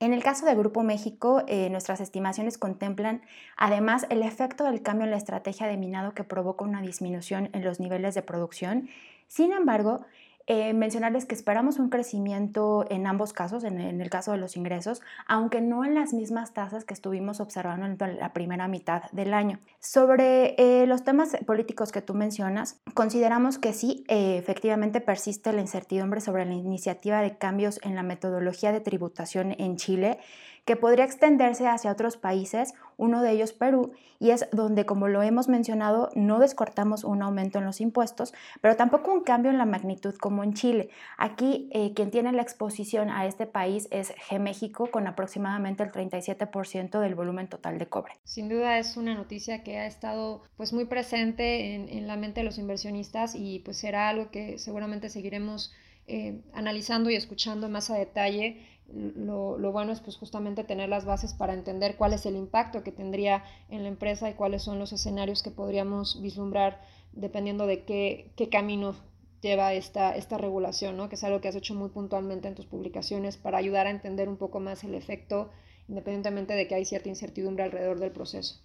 En 0.00 0.12
el 0.12 0.22
caso 0.22 0.44
de 0.44 0.54
Grupo 0.54 0.82
México, 0.82 1.42
eh, 1.46 1.70
nuestras 1.70 2.00
estimaciones 2.00 2.58
contemplan 2.58 3.22
además 3.56 4.06
el 4.10 4.22
efecto 4.22 4.64
del 4.64 4.82
cambio 4.82 5.04
en 5.04 5.10
la 5.10 5.16
estrategia 5.16 5.66
de 5.66 5.78
minado 5.78 6.12
que 6.12 6.24
provoca 6.24 6.64
una 6.64 6.82
disminución 6.82 7.48
en 7.54 7.64
los 7.64 7.80
niveles 7.80 8.14
de 8.14 8.22
producción. 8.22 8.88
Sin 9.28 9.52
embargo, 9.52 10.04
eh, 10.46 10.74
mencionarles 10.74 11.24
que 11.24 11.34
esperamos 11.34 11.78
un 11.78 11.88
crecimiento 11.88 12.84
en 12.90 13.06
ambos 13.06 13.32
casos, 13.32 13.64
en, 13.64 13.80
el 13.80 14.10
caso 14.10 14.32
de 14.32 14.38
los 14.38 14.56
ingresos, 14.56 15.00
aunque 15.26 15.60
no 15.60 15.84
en 15.84 15.94
las 15.94 16.12
mismas 16.12 16.52
tasas 16.52 16.84
que 16.84 16.92
estuvimos 16.92 17.40
observando 17.40 17.86
en 17.86 18.18
la 18.18 18.32
primera 18.32 18.68
mitad 18.68 19.10
del 19.12 19.32
año. 19.32 19.58
Sobre 19.80 20.54
eh, 20.58 20.86
los 20.86 21.02
temas 21.02 21.36
políticos 21.46 21.92
que 21.92 22.02
tú 22.02 22.12
mencionas, 22.12 22.80
consideramos 22.92 23.58
que 23.58 23.72
sí, 23.72 24.04
eh, 24.08 24.36
efectivamente 24.36 25.00
persiste 25.00 25.52
la 25.52 25.62
incertidumbre 25.62 26.20
sobre 26.20 26.44
la 26.44 26.54
iniciativa 26.54 27.22
de 27.22 27.38
cambios 27.38 27.80
en 27.82 27.94
la 27.94 28.02
metodología 28.02 28.72
de 28.72 28.80
tributación 28.80 29.54
en 29.58 29.76
Chile 29.76 30.18
que 30.64 30.76
podría 30.76 31.04
extenderse 31.04 31.66
hacia 31.66 31.92
otros 31.92 32.16
países, 32.16 32.74
uno 32.96 33.22
de 33.22 33.32
ellos 33.32 33.52
Perú, 33.52 33.92
y 34.18 34.30
es 34.30 34.48
donde, 34.52 34.86
como 34.86 35.08
lo 35.08 35.22
hemos 35.22 35.48
mencionado, 35.48 36.10
no 36.14 36.38
descortamos 36.38 37.04
un 37.04 37.22
aumento 37.22 37.58
en 37.58 37.64
los 37.64 37.80
impuestos, 37.80 38.32
pero 38.60 38.76
tampoco 38.76 39.12
un 39.12 39.22
cambio 39.22 39.50
en 39.50 39.58
la 39.58 39.66
magnitud 39.66 40.14
como 40.14 40.42
en 40.44 40.54
Chile. 40.54 40.88
Aquí 41.18 41.68
eh, 41.72 41.92
quien 41.94 42.10
tiene 42.10 42.32
la 42.32 42.42
exposición 42.42 43.10
a 43.10 43.26
este 43.26 43.46
país 43.46 43.88
es 43.90 44.14
G 44.14 44.38
México, 44.38 44.90
con 44.90 45.06
aproximadamente 45.06 45.82
el 45.82 45.92
37% 45.92 47.00
del 47.00 47.14
volumen 47.14 47.48
total 47.48 47.78
de 47.78 47.86
cobre. 47.86 48.14
Sin 48.24 48.48
duda 48.48 48.78
es 48.78 48.96
una 48.96 49.14
noticia 49.14 49.62
que 49.62 49.78
ha 49.78 49.86
estado 49.86 50.42
pues 50.56 50.72
muy 50.72 50.86
presente 50.86 51.74
en, 51.74 52.06
la 52.06 52.16
mente 52.16 52.40
de 52.40 52.44
los 52.44 52.58
inversionistas 52.58 53.34
y 53.34 53.60
pues 53.60 53.78
será 53.78 54.08
algo 54.08 54.30
que 54.30 54.58
seguramente 54.58 55.08
seguiremos 55.08 55.72
eh, 56.06 56.42
analizando 56.52 57.08
y 57.08 57.16
escuchando 57.16 57.68
más 57.68 57.90
a 57.90 57.96
detalle 57.96 58.73
lo, 58.92 59.72
bueno 59.72 59.92
es 59.92 60.00
pues 60.00 60.16
justamente 60.16 60.64
tener 60.64 60.88
las 60.88 61.04
bases 61.04 61.32
para 61.34 61.54
entender 61.54 61.96
cuál 61.96 62.12
es 62.12 62.26
el 62.26 62.36
impacto 62.36 62.82
que 62.82 62.92
tendría 62.92 63.42
en 63.68 63.82
la 63.82 63.88
empresa 63.88 64.28
y 64.28 64.34
cuáles 64.34 64.62
son 64.62 64.78
los 64.78 64.92
escenarios 64.92 65.42
que 65.42 65.50
podríamos 65.50 66.20
vislumbrar 66.22 66.80
dependiendo 67.12 67.66
de 67.66 67.84
qué, 67.84 68.32
qué 68.36 68.48
camino 68.48 68.94
lleva 69.40 69.74
esta, 69.74 70.16
esta 70.16 70.38
regulación, 70.38 70.96
¿no? 70.96 71.08
que 71.08 71.16
es 71.16 71.24
algo 71.24 71.40
que 71.40 71.48
has 71.48 71.56
hecho 71.56 71.74
muy 71.74 71.90
puntualmente 71.90 72.48
en 72.48 72.54
tus 72.54 72.66
publicaciones 72.66 73.36
para 73.36 73.58
ayudar 73.58 73.86
a 73.86 73.90
entender 73.90 74.28
un 74.28 74.36
poco 74.36 74.58
más 74.58 74.84
el 74.84 74.94
efecto, 74.94 75.50
independientemente 75.86 76.54
de 76.54 76.66
que 76.66 76.74
hay 76.74 76.84
cierta 76.84 77.10
incertidumbre 77.10 77.64
alrededor 77.64 78.00
del 78.00 78.10
proceso. 78.10 78.60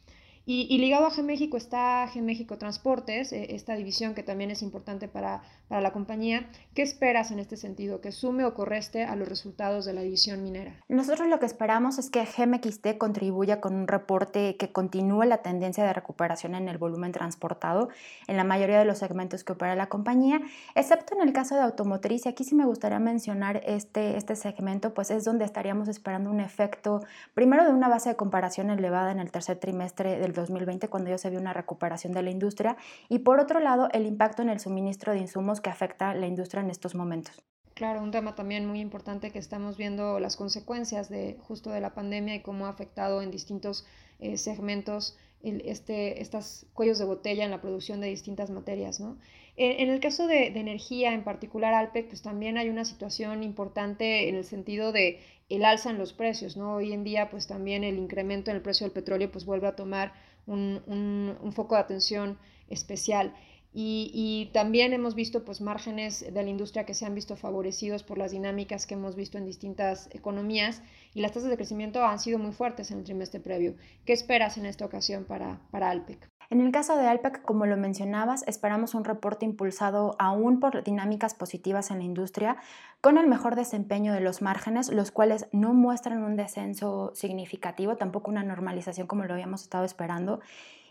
Y, 0.52 0.80
ligado 0.80 1.06
a 1.06 1.12
G-México 1.12 1.58
está 1.58 2.08
G-México 2.08 2.58
Transportes, 2.58 3.34
eh, 3.34 3.54
esta 3.54 3.76
división 3.76 4.16
que 4.16 4.24
también 4.24 4.50
es 4.50 4.64
importante 4.64 5.08
para, 5.08 5.44
para 5.68 5.80
la 5.80 5.92
compañía. 5.92 6.50
¿Qué 6.74 6.82
esperas 6.82 7.30
en 7.30 7.38
este 7.38 7.56
sentido? 7.56 8.02
¿Que 8.02 8.12
sume 8.12 8.44
o 8.46 8.56
correste 8.56 9.04
a 9.04 9.16
los 9.16 9.30
resultados 9.30 9.86
de 9.86 9.94
la 9.94 10.02
división 10.02 10.42
minera? 10.42 10.74
Nosotros 10.88 11.28
lo 11.28 11.40
que 11.40 11.46
esperamos 11.46 12.00
es 12.00 12.10
que 12.10 12.26
GMXT 12.26 12.98
contribuya 12.98 13.62
con 13.62 13.76
un 13.76 13.88
reporte 13.88 14.56
que 14.58 14.72
continúe 14.72 15.22
la 15.26 15.44
tendencia 15.44 15.84
de 15.84 15.94
recuperación 15.94 16.56
en 16.56 16.68
el 16.68 16.80
volumen 16.80 17.12
transportado 17.12 17.90
en 18.28 18.36
la 18.36 18.44
mayoría 18.44 18.80
de 18.80 18.86
los 18.86 18.98
segmentos 18.98 19.44
que 19.44 19.54
opera 19.54 19.76
la 19.76 19.88
compañía, 19.88 20.42
excepto 20.74 21.14
en 21.14 21.28
el 21.28 21.32
caso 21.32 21.54
de 21.54 21.62
automotriz. 21.62 22.26
Y 22.26 22.30
aquí 22.30 22.44
sí 22.44 22.56
me 22.56 22.66
gustaría 22.66 22.98
mencionar 22.98 23.62
este, 23.68 24.18
este 24.18 24.36
segmento, 24.36 24.96
pues 24.96 25.12
es 25.12 25.26
donde 25.26 25.46
estaríamos 25.46 25.90
esperando 25.90 26.32
un 26.32 26.40
efecto, 26.40 27.04
primero 27.36 27.66
de 27.66 27.70
una 27.70 27.88
base 27.88 28.10
de 28.10 28.16
comparación 28.16 28.72
elevada 28.72 29.12
en 29.12 29.20
el 29.20 29.30
tercer 29.30 29.60
trimestre 29.60 30.18
del 30.18 30.39
2020 30.40 30.88
cuando 30.90 31.10
ya 31.10 31.18
se 31.18 31.30
vio 31.30 31.40
una 31.40 31.54
recuperación 31.54 32.14
de 32.14 32.24
la 32.24 32.32
industria 32.32 32.78
y 33.08 33.20
por 33.20 33.40
otro 33.40 33.60
lado 33.60 33.90
el 33.94 34.06
impacto 34.06 34.42
en 34.42 34.50
el 34.50 34.60
suministro 34.60 35.14
de 35.14 35.20
insumos 35.20 35.62
que 35.62 35.70
afecta 35.70 36.10
a 36.10 36.16
la 36.16 36.28
industria 36.28 36.62
en 36.62 36.70
estos 36.70 36.96
momentos. 36.96 37.42
Claro, 37.74 38.02
un 38.02 38.12
tema 38.12 38.36
también 38.36 38.66
muy 38.66 38.82
importante 38.82 39.32
que 39.32 39.40
estamos 39.40 39.78
viendo 39.78 40.20
las 40.20 40.36
consecuencias 40.36 41.10
de 41.10 41.38
justo 41.40 41.70
de 41.70 41.80
la 41.80 41.94
pandemia 41.94 42.36
y 42.36 42.42
cómo 42.42 42.66
ha 42.66 42.70
afectado 42.70 43.22
en 43.22 43.32
distintos 43.32 43.86
eh, 44.20 44.36
segmentos 44.36 45.18
este, 45.42 46.22
estos 46.22 46.66
cuellos 46.74 47.00
de 47.00 47.06
botella 47.06 47.46
en 47.46 47.52
la 47.52 47.62
producción 47.62 48.02
de 48.02 48.08
distintas 48.08 48.50
materias. 48.50 49.00
¿no? 49.00 49.18
En, 49.56 49.90
el 49.90 50.00
caso 50.02 50.28
de, 50.28 50.52
de, 50.52 50.60
energía, 50.60 51.14
en 51.14 51.24
particular 51.24 51.74
Alpec, 51.74 52.08
pues 52.08 52.22
también 52.22 52.58
hay 52.58 52.70
una 52.70 52.84
situación 52.84 53.44
importante 53.44 54.28
en 54.28 54.36
el 54.36 54.44
sentido 54.44 54.92
de 54.92 55.22
el 55.48 55.64
alza 55.64 55.90
en 55.90 55.98
los 55.98 56.12
precios. 56.12 56.58
¿no? 56.58 56.76
Hoy 56.76 56.92
en 56.92 57.04
día, 57.04 57.30
pues 57.30 57.48
también 57.48 57.84
el 57.84 57.98
incremento 57.98 58.52
en 58.52 58.58
el 58.58 58.62
precio 58.62 58.86
del 58.86 58.94
petróleo 58.94 59.32
pues 59.32 59.46
vuelve 59.46 59.68
a 59.68 59.76
tomar 59.76 60.14
un, 60.50 60.82
un, 60.88 61.38
un 61.42 61.54
foco 61.54 61.76
de 61.76 61.82
atención 61.82 62.38
especial. 62.70 63.34
Y, 63.72 64.10
y, 64.14 64.52
también 64.52 64.94
hemos 64.94 65.14
visto 65.14 65.46
pues, 65.46 65.62
márgenes 65.62 66.22
de 66.22 66.44
la 66.44 66.50
industria 66.50 66.86
que 66.86 66.96
se 66.96 67.06
han 67.06 67.14
visto 67.14 67.36
favorecidos 67.36 68.02
por 68.02 68.18
las 68.18 68.32
dinámicas 68.32 68.88
que 68.88 68.96
hemos 68.96 69.16
visto 69.16 69.38
en 69.38 69.46
distintas 69.46 70.10
economías 70.12 70.82
y 71.14 71.22
las 71.22 71.34
tasas 71.34 71.52
de 71.52 71.58
crecimiento 71.58 72.04
han 72.04 72.20
sido 72.20 72.40
muy 72.40 72.52
fuertes 72.52 72.90
en 72.90 72.98
el 72.98 73.04
trimestre 73.04 73.40
previo. 73.40 73.76
¿Qué 74.06 74.14
esperas 74.14 74.58
en 74.58 74.66
esta 74.66 74.86
ocasión 74.86 75.24
para, 75.26 75.62
para 75.70 75.92
Alpec? 75.92 76.28
En 76.52 76.62
el 76.62 76.72
caso 76.72 76.98
de 76.98 77.06
Alpec, 77.06 77.44
como 77.44 77.68
lo 77.68 77.78
mencionabas, 77.78 78.44
esperamos 78.48 78.96
un 78.96 79.04
reporte 79.04 79.46
impulsado 79.46 80.16
aún 80.18 80.60
por 80.60 80.84
dinámicas 80.84 81.36
positivas 81.36 81.92
en 81.92 82.00
la 82.00 82.06
industria, 82.06 82.58
con 83.02 83.20
el 83.20 83.28
mejor 83.28 83.56
desempeño 83.56 84.14
de 84.14 84.20
los 84.20 84.42
márgenes, 84.42 84.92
los 84.92 85.12
cuales 85.12 85.46
no 85.52 85.76
muestran 85.76 86.24
un 86.24 86.36
descenso 86.36 87.12
significativo, 87.14 87.98
tampoco 87.98 88.32
una 88.32 88.44
normalización 88.44 89.06
como 89.06 89.26
lo 89.26 89.34
habíamos 89.34 89.62
estado 89.62 89.86
esperando. 89.86 90.40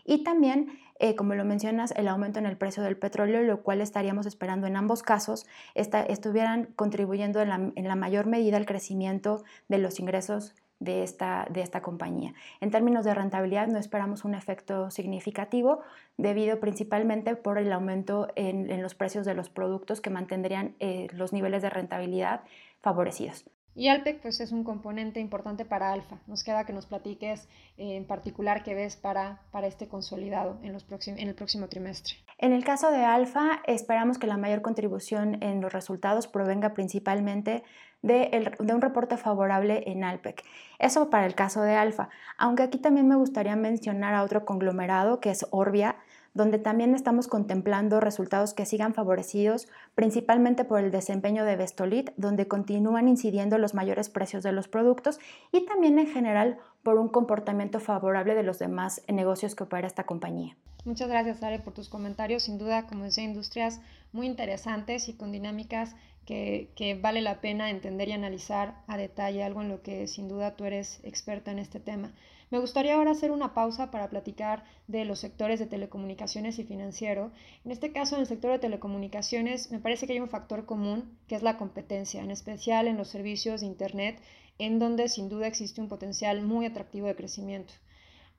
Y 0.05 0.23
también, 0.23 0.79
eh, 0.97 1.17
como 1.17 1.35
lo 1.35 1.43
mencionas, 1.43 1.91
el 1.97 2.07
aumento 2.07 2.39
en 2.39 2.45
el 2.45 2.55
precio 2.55 2.81
del 2.81 2.95
petróleo, 2.95 3.43
lo 3.43 3.61
cual 3.61 3.81
estaríamos 3.81 4.25
esperando 4.27 4.65
en 4.65 4.77
ambos 4.77 5.03
casos, 5.03 5.45
estuvieran 5.75 6.69
contribuyendo 6.77 7.41
en 7.41 7.49
la, 7.49 7.71
en 7.75 7.87
la 7.87 7.95
mayor 7.97 8.27
medida 8.27 8.55
al 8.55 8.65
crecimiento 8.65 9.43
de 9.67 9.79
los 9.79 9.99
ingresos 9.99 10.55
de 10.79 11.03
esta, 11.03 11.47
de 11.49 11.61
esta 11.61 11.81
compañía. 11.81 12.33
En 12.61 12.71
términos 12.71 13.05
de 13.05 13.13
rentabilidad 13.13 13.67
no 13.67 13.77
esperamos 13.77 14.25
un 14.25 14.33
efecto 14.33 14.89
significativo 14.91 15.81
debido 16.17 16.59
principalmente 16.59 17.35
por 17.35 17.57
el 17.57 17.71
aumento 17.71 18.27
en, 18.35 18.69
en 18.71 18.81
los 18.81 18.95
precios 18.95 19.25
de 19.25 19.33
los 19.33 19.49
productos 19.49 20.01
que 20.01 20.09
mantendrían 20.09 20.75
eh, 20.79 21.07
los 21.13 21.33
niveles 21.33 21.61
de 21.61 21.69
rentabilidad 21.69 22.41
favorecidos. 22.81 23.45
Y 23.75 23.87
Alpec 23.87 24.21
pues 24.21 24.41
es 24.41 24.51
un 24.51 24.65
componente 24.65 25.21
importante 25.21 25.63
para 25.63 25.93
Alfa. 25.93 26.17
Nos 26.27 26.43
queda 26.43 26.65
que 26.65 26.73
nos 26.73 26.85
platiques 26.85 27.47
eh, 27.77 27.95
en 27.95 28.05
particular 28.05 28.63
qué 28.63 28.73
ves 28.73 28.97
para, 28.97 29.41
para 29.51 29.67
este 29.67 29.87
consolidado 29.87 30.59
en, 30.63 30.73
los 30.73 30.85
en 31.07 31.27
el 31.27 31.33
próximo 31.33 31.69
trimestre. 31.69 32.15
En 32.39 32.51
el 32.51 32.65
caso 32.65 32.91
de 32.91 33.05
Alfa, 33.05 33.61
esperamos 33.65 34.17
que 34.17 34.27
la 34.27 34.37
mayor 34.37 34.61
contribución 34.61 35.41
en 35.41 35.61
los 35.61 35.71
resultados 35.71 36.27
provenga 36.27 36.73
principalmente 36.73 37.63
de, 38.01 38.51
un 38.59 38.81
reporte 38.81 39.17
favorable 39.17 39.83
en 39.87 40.03
Alpec. 40.03 40.43
Eso 40.79 41.09
para 41.09 41.25
el 41.25 41.35
caso 41.35 41.61
de 41.61 41.75
Alfa. 41.75 42.09
Aunque 42.37 42.63
aquí 42.63 42.77
también 42.77 43.07
me 43.07 43.15
gustaría 43.15 43.55
mencionar 43.55 44.13
a 44.13 44.23
otro 44.23 44.45
conglomerado 44.45 45.19
que 45.19 45.31
es 45.31 45.45
Orbia, 45.51 45.97
donde 46.33 46.59
también 46.59 46.93
estamos 46.95 47.27
contemplando 47.27 47.99
resultados 47.99 48.53
que 48.53 48.65
sigan 48.65 48.93
favorecidos 48.93 49.67
principalmente 49.95 50.63
por 50.63 50.79
el 50.79 50.91
desempeño 50.91 51.43
de 51.43 51.55
Vestolit, 51.55 52.11
donde 52.17 52.47
continúan 52.47 53.07
incidiendo 53.07 53.57
los 53.57 53.73
mayores 53.73 54.09
precios 54.09 54.43
de 54.43 54.51
los 54.51 54.67
productos 54.67 55.19
y 55.51 55.65
también 55.65 55.99
en 55.99 56.07
general 56.07 56.59
por 56.83 56.97
un 56.97 57.09
comportamiento 57.09 57.79
favorable 57.79 58.35
de 58.35 58.43
los 58.43 58.59
demás 58.59 59.01
negocios 59.07 59.55
que 59.55 59.63
opera 59.63 59.87
esta 59.87 60.05
compañía. 60.05 60.55
Muchas 60.85 61.09
gracias, 61.09 61.43
Are, 61.43 61.59
por 61.59 61.73
tus 61.73 61.89
comentarios. 61.89 62.43
Sin 62.43 62.57
duda, 62.57 62.87
como 62.87 63.03
decía, 63.03 63.23
industrias 63.23 63.81
muy 64.13 64.27
interesantes 64.27 65.09
y 65.09 65.13
con 65.13 65.31
dinámicas 65.31 65.95
que, 66.25 66.69
que, 66.75 66.95
vale 66.95 67.21
la 67.21 67.41
pena 67.41 67.69
entender 67.69 68.07
y 68.09 68.13
analizar 68.13 68.75
a 68.87 68.97
detalle, 68.97 69.43
algo 69.43 69.61
en 69.61 69.69
lo 69.69 69.81
que 69.81 70.07
sin 70.07 70.27
duda 70.27 70.55
tú 70.55 70.65
eres 70.65 70.99
experta 71.03 71.51
en 71.51 71.59
este 71.59 71.79
tema. 71.79 72.13
Me 72.51 72.57
gustaría 72.57 72.95
ahora 72.95 73.11
hacer 73.11 73.29
una 73.29 73.53
pausa 73.53 73.91
para 73.91 74.09
platicar 74.09 74.63
de 74.87 75.05
los 75.05 75.19
sectores 75.19 75.59
de 75.59 75.67
telecomunicaciones 75.67 76.57
y 76.57 76.63
financiero. 76.63 77.31
En 77.63 77.71
este 77.71 77.91
caso, 77.91 78.15
en 78.15 78.21
el 78.21 78.27
sector 78.27 78.51
de 78.51 78.59
telecomunicaciones, 78.59 79.71
me 79.71 79.79
parece 79.79 80.07
que 80.07 80.13
hay 80.13 80.19
un 80.19 80.29
factor 80.29 80.65
común, 80.65 81.15
que 81.27 81.35
es 81.35 81.43
la 81.43 81.57
competencia, 81.57 82.23
en 82.23 82.31
especial 82.31 82.87
en 82.87 82.97
los 82.97 83.09
servicios 83.09 83.61
de 83.61 83.67
Internet, 83.67 84.19
en 84.59 84.77
donde 84.77 85.09
sin 85.09 85.29
duda 85.29 85.47
existe 85.47 85.81
un 85.81 85.87
potencial 85.87 86.41
muy 86.41 86.65
atractivo 86.65 87.07
de 87.07 87.15
crecimiento. 87.15 87.73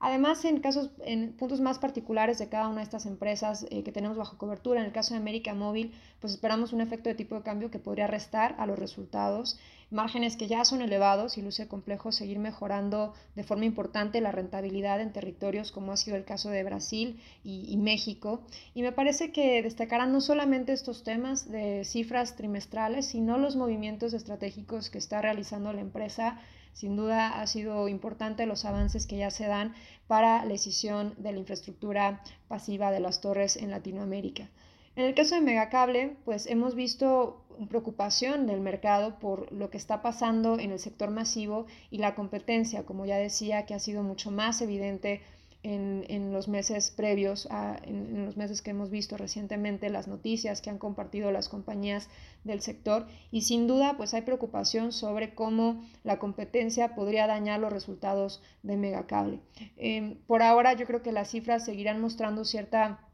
Además, 0.03 0.43
en 0.45 0.59
casos, 0.61 0.89
en 1.05 1.33
puntos 1.33 1.61
más 1.61 1.77
particulares 1.77 2.39
de 2.39 2.49
cada 2.49 2.69
una 2.69 2.77
de 2.77 2.85
estas 2.85 3.05
empresas 3.05 3.67
eh, 3.69 3.83
que 3.83 3.91
tenemos 3.91 4.17
bajo 4.17 4.35
cobertura, 4.35 4.79
en 4.79 4.87
el 4.87 4.91
caso 4.91 5.13
de 5.13 5.19
América 5.19 5.53
Móvil, 5.53 5.93
pues 6.19 6.33
esperamos 6.33 6.73
un 6.73 6.81
efecto 6.81 7.07
de 7.07 7.13
tipo 7.13 7.35
de 7.35 7.43
cambio 7.43 7.69
que 7.69 7.77
podría 7.77 8.07
restar 8.07 8.55
a 8.57 8.65
los 8.65 8.79
resultados, 8.79 9.59
márgenes 9.91 10.37
que 10.37 10.47
ya 10.47 10.65
son 10.65 10.81
elevados 10.81 11.37
y 11.37 11.43
luce 11.43 11.67
complejo 11.67 12.11
seguir 12.11 12.39
mejorando 12.39 13.13
de 13.35 13.43
forma 13.43 13.65
importante 13.65 14.21
la 14.21 14.31
rentabilidad 14.31 15.01
en 15.01 15.13
territorios 15.13 15.71
como 15.71 15.91
ha 15.91 15.97
sido 15.97 16.17
el 16.17 16.25
caso 16.25 16.49
de 16.49 16.63
Brasil 16.63 17.19
y, 17.43 17.71
y 17.71 17.77
México. 17.77 18.41
Y 18.73 18.81
me 18.81 18.93
parece 18.93 19.31
que 19.31 19.61
destacarán 19.61 20.11
no 20.11 20.21
solamente 20.21 20.73
estos 20.73 21.03
temas 21.03 21.47
de 21.51 21.83
cifras 21.85 22.35
trimestrales, 22.35 23.05
sino 23.05 23.37
los 23.37 23.55
movimientos 23.55 24.13
estratégicos 24.13 24.89
que 24.89 24.97
está 24.97 25.21
realizando 25.21 25.71
la 25.73 25.81
empresa 25.81 26.39
sin 26.73 26.95
duda 26.95 27.41
ha 27.41 27.47
sido 27.47 27.87
importante 27.87 28.45
los 28.45 28.65
avances 28.65 29.07
que 29.07 29.17
ya 29.17 29.31
se 29.31 29.47
dan 29.47 29.73
para 30.07 30.43
la 30.43 30.51
decisión 30.51 31.13
de 31.17 31.31
la 31.31 31.39
infraestructura 31.39 32.23
pasiva 32.47 32.91
de 32.91 32.99
las 32.99 33.21
torres 33.21 33.57
en 33.57 33.71
Latinoamérica. 33.71 34.49
En 34.95 35.05
el 35.05 35.13
caso 35.13 35.35
de 35.35 35.41
Megacable, 35.41 36.17
pues 36.25 36.47
hemos 36.47 36.75
visto 36.75 37.45
preocupación 37.69 38.47
del 38.47 38.59
mercado 38.59 39.19
por 39.19 39.51
lo 39.51 39.69
que 39.69 39.77
está 39.77 40.01
pasando 40.01 40.59
en 40.59 40.71
el 40.71 40.79
sector 40.79 41.11
masivo 41.11 41.65
y 41.89 41.99
la 41.99 42.15
competencia, 42.15 42.83
como 42.83 43.05
ya 43.05 43.17
decía, 43.17 43.65
que 43.65 43.73
ha 43.73 43.79
sido 43.79 44.03
mucho 44.03 44.31
más 44.31 44.61
evidente 44.61 45.21
en, 45.63 46.33
los 46.33 46.47
meses 46.47 46.91
previos, 46.91 47.47
a, 47.51 47.77
en, 47.83 48.25
los 48.25 48.37
meses 48.37 48.61
que 48.61 48.71
hemos 48.71 48.89
visto 48.89 49.17
recientemente, 49.17 49.89
las 49.89 50.07
noticias 50.07 50.61
que 50.61 50.69
han 50.69 50.77
compartido 50.77 51.31
las 51.31 51.49
compañías 51.49 52.09
del 52.43 52.61
sector 52.61 53.07
y 53.29 53.41
sin 53.43 53.67
duda 53.67 53.95
pues 53.97 54.13
hay 54.13 54.23
preocupación 54.23 54.91
sobre 54.91 55.35
cómo 55.35 55.83
la 56.03 56.17
competencia 56.17 56.95
podría 56.95 57.27
dañar 57.27 57.59
los 57.59 57.71
resultados 57.71 58.41
de 58.63 58.77
Megacable. 58.77 59.39
Eh, 59.77 60.17
por 60.27 60.41
ahora 60.41 60.73
yo 60.73 60.85
creo 60.87 61.03
que 61.03 61.11
las 61.11 61.29
cifras 61.29 61.65
seguirán 61.65 62.01
mostrando 62.01 62.45
cierta 62.45 63.10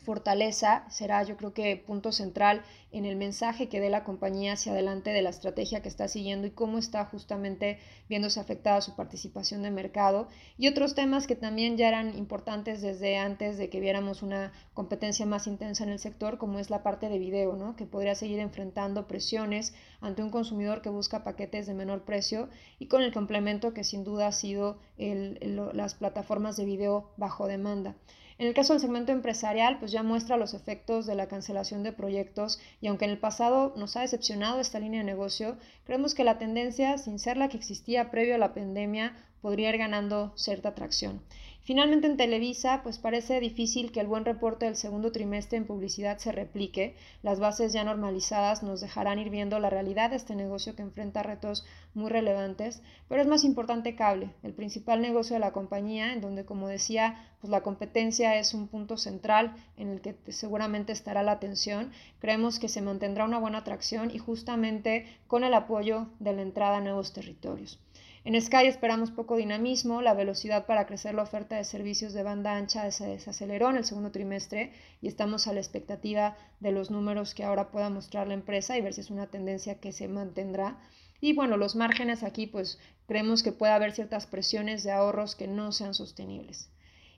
fortaleza 0.00 0.84
será 0.88 1.22
yo 1.22 1.36
creo 1.36 1.52
que 1.52 1.76
punto 1.76 2.12
central 2.12 2.62
en 2.92 3.04
el 3.04 3.16
mensaje 3.16 3.68
que 3.68 3.80
dé 3.80 3.88
la 3.88 4.02
compañía 4.02 4.54
hacia 4.54 4.72
adelante 4.72 5.10
de 5.10 5.22
la 5.22 5.30
estrategia 5.30 5.82
que 5.82 5.88
está 5.88 6.08
siguiendo 6.08 6.46
y 6.46 6.50
cómo 6.50 6.78
está 6.78 7.04
justamente 7.04 7.78
viéndose 8.08 8.40
afectada 8.40 8.80
su 8.80 8.96
participación 8.96 9.62
de 9.62 9.70
mercado 9.70 10.28
y 10.58 10.68
otros 10.68 10.94
temas 10.94 11.26
que 11.26 11.36
también 11.36 11.76
ya 11.76 11.88
eran 11.88 12.16
importantes 12.18 12.82
desde 12.82 13.16
antes 13.16 13.58
de 13.58 13.68
que 13.68 13.80
viéramos 13.80 14.22
una 14.22 14.52
competencia 14.74 15.26
más 15.26 15.46
intensa 15.46 15.84
en 15.84 15.90
el 15.90 15.98
sector 15.98 16.38
como 16.38 16.58
es 16.58 16.70
la 16.70 16.82
parte 16.82 17.08
de 17.08 17.18
video, 17.18 17.54
¿no? 17.56 17.76
que 17.76 17.86
podría 17.86 18.14
seguir 18.14 18.40
enfrentando 18.40 19.06
presiones 19.06 19.74
ante 20.00 20.22
un 20.22 20.30
consumidor 20.30 20.82
que 20.82 20.88
busca 20.88 21.22
paquetes 21.22 21.66
de 21.66 21.74
menor 21.74 22.04
precio 22.04 22.48
y 22.78 22.86
con 22.86 23.02
el 23.02 23.12
complemento 23.12 23.74
que 23.74 23.84
sin 23.84 24.04
duda 24.04 24.28
ha 24.28 24.32
sido 24.32 24.78
las 24.96 25.94
plataformas 25.94 26.56
de 26.56 26.64
video 26.64 27.12
bajo 27.16 27.46
demanda. 27.46 27.96
En 28.40 28.46
el 28.46 28.54
caso 28.54 28.72
del 28.72 28.80
segmento 28.80 29.12
empresarial, 29.12 29.78
pues 29.78 29.92
ya 29.92 30.02
muestra 30.02 30.38
los 30.38 30.54
efectos 30.54 31.04
de 31.04 31.14
la 31.14 31.28
cancelación 31.28 31.82
de 31.82 31.92
proyectos 31.92 32.58
y 32.80 32.86
aunque 32.86 33.04
en 33.04 33.10
el 33.10 33.18
pasado 33.18 33.74
nos 33.76 33.98
ha 33.98 34.00
decepcionado 34.00 34.60
esta 34.60 34.78
línea 34.78 35.00
de 35.00 35.04
negocio, 35.04 35.58
creemos 35.84 36.14
que 36.14 36.24
la 36.24 36.38
tendencia, 36.38 36.96
sin 36.96 37.18
ser 37.18 37.36
la 37.36 37.50
que 37.50 37.58
existía 37.58 38.10
previo 38.10 38.36
a 38.36 38.38
la 38.38 38.54
pandemia, 38.54 39.14
podría 39.42 39.68
ir 39.68 39.76
ganando 39.76 40.32
cierta 40.38 40.70
atracción. 40.70 41.20
Finalmente 41.62 42.06
en 42.06 42.16
Televisa, 42.16 42.80
pues 42.82 42.98
parece 42.98 43.38
difícil 43.38 43.92
que 43.92 44.00
el 44.00 44.06
buen 44.06 44.24
reporte 44.24 44.64
del 44.64 44.76
segundo 44.76 45.12
trimestre 45.12 45.58
en 45.58 45.66
publicidad 45.66 46.16
se 46.16 46.32
replique. 46.32 46.96
Las 47.22 47.38
bases 47.38 47.74
ya 47.74 47.84
normalizadas 47.84 48.62
nos 48.62 48.80
dejarán 48.80 49.18
ir 49.18 49.28
viendo 49.28 49.58
la 49.58 49.68
realidad 49.68 50.10
de 50.10 50.16
este 50.16 50.34
negocio 50.34 50.74
que 50.74 50.82
enfrenta 50.82 51.22
retos 51.22 51.66
muy 51.92 52.08
relevantes, 52.08 52.82
pero 53.08 53.20
es 53.20 53.28
más 53.28 53.44
importante 53.44 53.94
cable, 53.94 54.30
el 54.42 54.54
principal 54.54 55.02
negocio 55.02 55.34
de 55.34 55.40
la 55.40 55.52
compañía, 55.52 56.14
en 56.14 56.22
donde, 56.22 56.46
como 56.46 56.66
decía, 56.66 57.30
pues 57.40 57.50
la 57.50 57.62
competencia 57.62 58.36
es 58.38 58.54
un 58.54 58.66
punto 58.66 58.96
central 58.96 59.54
en 59.76 59.90
el 59.90 60.00
que 60.00 60.16
seguramente 60.32 60.92
estará 60.92 61.22
la 61.22 61.32
atención. 61.32 61.92
Creemos 62.20 62.58
que 62.58 62.68
se 62.68 62.80
mantendrá 62.80 63.26
una 63.26 63.38
buena 63.38 63.58
atracción 63.58 64.10
y 64.10 64.18
justamente 64.18 65.06
con 65.26 65.44
el 65.44 65.52
apoyo 65.52 66.06
de 66.20 66.32
la 66.32 66.42
entrada 66.42 66.78
a 66.78 66.80
nuevos 66.80 67.12
territorios. 67.12 67.78
En 68.22 68.38
Sky 68.38 68.66
esperamos 68.66 69.10
poco 69.10 69.36
dinamismo, 69.36 70.02
la 70.02 70.12
velocidad 70.12 70.66
para 70.66 70.86
crecer 70.86 71.14
la 71.14 71.22
oferta 71.22 71.56
de 71.56 71.64
servicios 71.64 72.12
de 72.12 72.22
banda 72.22 72.54
ancha 72.54 72.90
se 72.90 73.06
desaceleró 73.06 73.70
en 73.70 73.78
el 73.78 73.86
segundo 73.86 74.10
trimestre 74.10 74.74
y 75.00 75.08
estamos 75.08 75.46
a 75.46 75.54
la 75.54 75.60
expectativa 75.60 76.36
de 76.60 76.70
los 76.70 76.90
números 76.90 77.34
que 77.34 77.44
ahora 77.44 77.70
pueda 77.70 77.88
mostrar 77.88 78.28
la 78.28 78.34
empresa 78.34 78.76
y 78.76 78.82
ver 78.82 78.92
si 78.92 79.00
es 79.00 79.10
una 79.10 79.28
tendencia 79.28 79.80
que 79.80 79.92
se 79.92 80.06
mantendrá. 80.06 80.78
Y 81.22 81.32
bueno, 81.32 81.56
los 81.56 81.76
márgenes 81.76 82.22
aquí 82.22 82.46
pues 82.46 82.78
creemos 83.06 83.42
que 83.42 83.52
puede 83.52 83.72
haber 83.72 83.92
ciertas 83.92 84.26
presiones 84.26 84.82
de 84.82 84.92
ahorros 84.92 85.34
que 85.34 85.46
no 85.46 85.72
sean 85.72 85.94
sostenibles. 85.94 86.68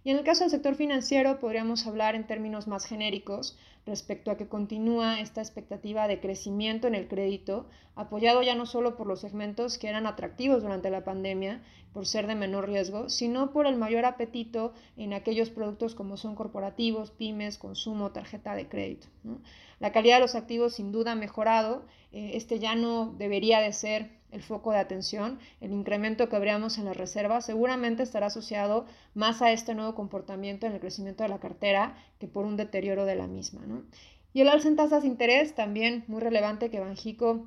Y 0.05 0.11
en 0.11 0.19
el 0.19 0.25
caso 0.25 0.45
del 0.45 0.51
sector 0.53 0.77
financiero 0.77 1.41
podríamos 1.41 1.85
hablar 1.85 2.15
en 2.15 2.29
términos 2.29 2.69
más 2.69 2.85
genéricos 2.85 3.59
respecto 3.87 4.31
a 4.31 4.37
que 4.37 4.49
continúa 4.49 5.21
esta 5.21 5.41
expectativa 5.41 6.07
de 6.07 6.21
crecimiento 6.21 6.87
en 6.87 6.95
el 6.95 7.09
crédito, 7.09 7.67
apoyado 7.95 8.43
ya 8.43 8.55
no 8.55 8.67
solo 8.67 8.97
por 8.97 9.07
los 9.07 9.21
segmentos 9.21 9.79
que 9.79 9.89
eran 9.89 10.07
atractivos 10.07 10.62
durante 10.62 10.91
la 10.91 11.05
pandemia, 11.05 11.62
por 11.93 12.07
ser 12.07 12.27
de 12.27 12.35
menor 12.35 12.69
riesgo, 12.69 13.09
sino 13.09 13.53
por 13.53 13.67
el 13.67 13.77
mayor 13.77 14.05
apetito 14.05 14.73
en 14.97 15.12
aquellos 15.12 15.51
productos 15.51 15.95
como 15.95 16.17
son 16.17 16.35
corporativos, 16.35 17.11
pymes, 17.11 17.59
consumo, 17.59 18.12
tarjeta 18.12 18.55
de 18.55 18.69
crédito. 18.69 19.09
La 19.79 19.93
calidad 19.93 20.17
de 20.17 20.23
los 20.23 20.35
activos 20.35 20.75
sin 20.75 20.93
duda 20.93 21.12
ha 21.12 21.17
mejorado, 21.17 21.85
eh, 22.12 22.33
este 22.35 22.59
ya 22.59 22.75
no 22.75 23.15
debería 23.19 23.61
de 23.61 23.73
ser 23.73 24.23
el 24.31 24.43
foco 24.43 24.73
de 24.73 24.79
atención, 24.79 25.39
el 25.61 25.73
incremento 25.73 26.29
que 26.29 26.37
habríamos 26.37 26.79
en 26.79 26.87
la 26.87 26.95
reserva 26.95 27.43
seguramente 27.43 28.03
estará 28.03 28.27
asociado 28.27 28.87
más 29.15 29.43
a 29.43 29.53
este 29.53 29.75
nuevo 29.75 29.95
comportamiento 29.95 30.67
en 30.67 30.73
el 30.73 30.81
crecimiento 30.81 31.23
de 31.23 31.29
la 31.29 31.39
cartera 31.39 31.97
que 32.19 32.29
por 32.29 32.47
un 32.47 32.57
deterioro 32.57 33.05
de 33.05 33.17
la 33.17 33.27
misma. 33.27 33.61
Y 34.33 34.41
el 34.41 34.49
alza 34.49 34.69
en 34.69 34.76
tasas 34.76 35.02
de 35.02 35.09
interés, 35.09 35.55
también 35.55 36.05
muy 36.09 36.21
relevante 36.21 36.71
que 36.71 36.81
Banjico 36.81 37.47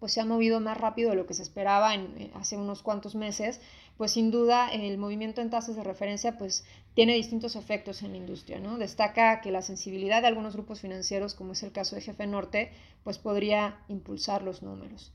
pues 0.00 0.14
se 0.14 0.20
ha 0.20 0.24
movido 0.24 0.60
más 0.60 0.78
rápido 0.78 1.10
de 1.10 1.16
lo 1.16 1.26
que 1.26 1.34
se 1.34 1.42
esperaba 1.42 1.94
en, 1.94 2.14
eh, 2.16 2.30
hace 2.34 2.56
unos 2.56 2.82
cuantos 2.82 3.14
meses, 3.14 3.60
pues 3.98 4.12
sin 4.12 4.30
duda 4.30 4.72
el 4.72 4.96
movimiento 4.96 5.42
en 5.42 5.50
tasas 5.50 5.76
de 5.76 5.84
referencia 5.84 6.38
pues 6.38 6.64
tiene 6.94 7.14
distintos 7.14 7.54
efectos 7.54 8.02
en 8.02 8.12
la 8.12 8.16
industria, 8.16 8.58
¿no? 8.58 8.78
Destaca 8.78 9.42
que 9.42 9.52
la 9.52 9.60
sensibilidad 9.60 10.22
de 10.22 10.28
algunos 10.28 10.54
grupos 10.54 10.80
financieros, 10.80 11.34
como 11.34 11.52
es 11.52 11.62
el 11.62 11.72
caso 11.72 11.96
de 11.96 12.02
Jefe 12.02 12.26
Norte, 12.26 12.72
pues 13.04 13.18
podría 13.18 13.78
impulsar 13.88 14.42
los 14.42 14.62
números. 14.62 15.12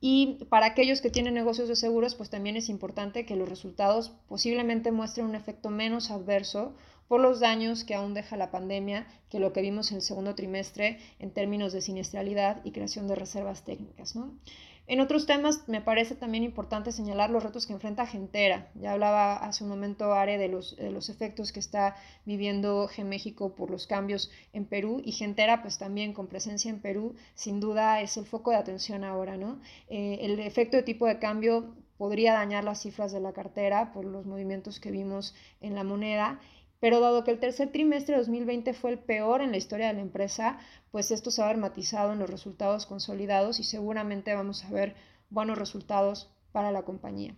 Y 0.00 0.44
para 0.50 0.66
aquellos 0.66 1.00
que 1.00 1.10
tienen 1.10 1.32
negocios 1.32 1.68
de 1.68 1.76
seguros, 1.76 2.14
pues 2.14 2.28
también 2.28 2.56
es 2.56 2.68
importante 2.68 3.24
que 3.24 3.36
los 3.36 3.48
resultados 3.48 4.10
posiblemente 4.28 4.92
muestren 4.92 5.26
un 5.26 5.34
efecto 5.34 5.70
menos 5.70 6.10
adverso 6.10 6.74
por 7.08 7.20
los 7.20 7.40
daños 7.40 7.84
que 7.84 7.94
aún 7.94 8.14
deja 8.14 8.36
la 8.36 8.50
pandemia 8.50 9.06
que 9.28 9.40
lo 9.40 9.52
que 9.52 9.62
vimos 9.62 9.90
en 9.90 9.96
el 9.96 10.02
segundo 10.02 10.34
trimestre 10.34 10.98
en 11.18 11.30
términos 11.30 11.72
de 11.72 11.80
siniestralidad 11.80 12.64
y 12.64 12.72
creación 12.72 13.08
de 13.08 13.16
reservas 13.16 13.64
técnicas. 13.64 14.14
¿no? 14.16 14.38
En 14.86 15.00
otros 15.00 15.24
temas 15.24 15.66
me 15.66 15.80
parece 15.80 16.14
también 16.14 16.44
importante 16.44 16.92
señalar 16.92 17.30
los 17.30 17.42
retos 17.42 17.66
que 17.66 17.72
enfrenta 17.72 18.06
Gentera. 18.06 18.68
Ya 18.74 18.92
hablaba 18.92 19.36
hace 19.36 19.64
un 19.64 19.70
momento 19.70 20.12
Are 20.12 20.36
de 20.36 20.48
los, 20.48 20.76
los 20.78 21.08
efectos 21.08 21.52
que 21.52 21.60
está 21.60 21.96
viviendo 22.26 22.90
México 23.04 23.54
por 23.54 23.70
los 23.70 23.86
cambios 23.86 24.30
en 24.52 24.66
Perú 24.66 25.00
y 25.02 25.12
Gentera 25.12 25.62
pues 25.62 25.78
también 25.78 26.12
con 26.12 26.26
presencia 26.26 26.70
en 26.70 26.80
Perú 26.80 27.14
sin 27.34 27.60
duda 27.60 28.02
es 28.02 28.18
el 28.18 28.26
foco 28.26 28.50
de 28.50 28.58
atención 28.58 29.04
ahora, 29.04 29.38
¿no? 29.38 29.58
Eh, 29.88 30.18
el 30.20 30.38
efecto 30.40 30.76
de 30.76 30.82
tipo 30.82 31.06
de 31.06 31.18
cambio 31.18 31.74
podría 31.96 32.34
dañar 32.34 32.64
las 32.64 32.82
cifras 32.82 33.10
de 33.10 33.20
la 33.20 33.32
cartera 33.32 33.90
por 33.92 34.04
los 34.04 34.26
movimientos 34.26 34.80
que 34.80 34.90
vimos 34.90 35.34
en 35.62 35.74
la 35.74 35.84
moneda 35.84 36.40
pero 36.84 37.00
dado 37.00 37.24
que 37.24 37.30
el 37.30 37.38
tercer 37.38 37.72
trimestre 37.72 38.12
de 38.12 38.18
2020 38.18 38.74
fue 38.74 38.90
el 38.90 38.98
peor 38.98 39.40
en 39.40 39.52
la 39.52 39.56
historia 39.56 39.86
de 39.86 39.94
la 39.94 40.02
empresa, 40.02 40.58
pues 40.90 41.10
esto 41.12 41.30
se 41.30 41.40
va 41.40 41.48
a 41.48 41.52
ver 41.52 41.58
matizado 41.58 42.12
en 42.12 42.18
los 42.18 42.28
resultados 42.28 42.84
consolidados 42.84 43.58
y 43.58 43.64
seguramente 43.64 44.34
vamos 44.34 44.66
a 44.66 44.70
ver 44.70 44.94
buenos 45.30 45.56
resultados 45.56 46.30
para 46.52 46.72
la 46.72 46.82
compañía. 46.82 47.36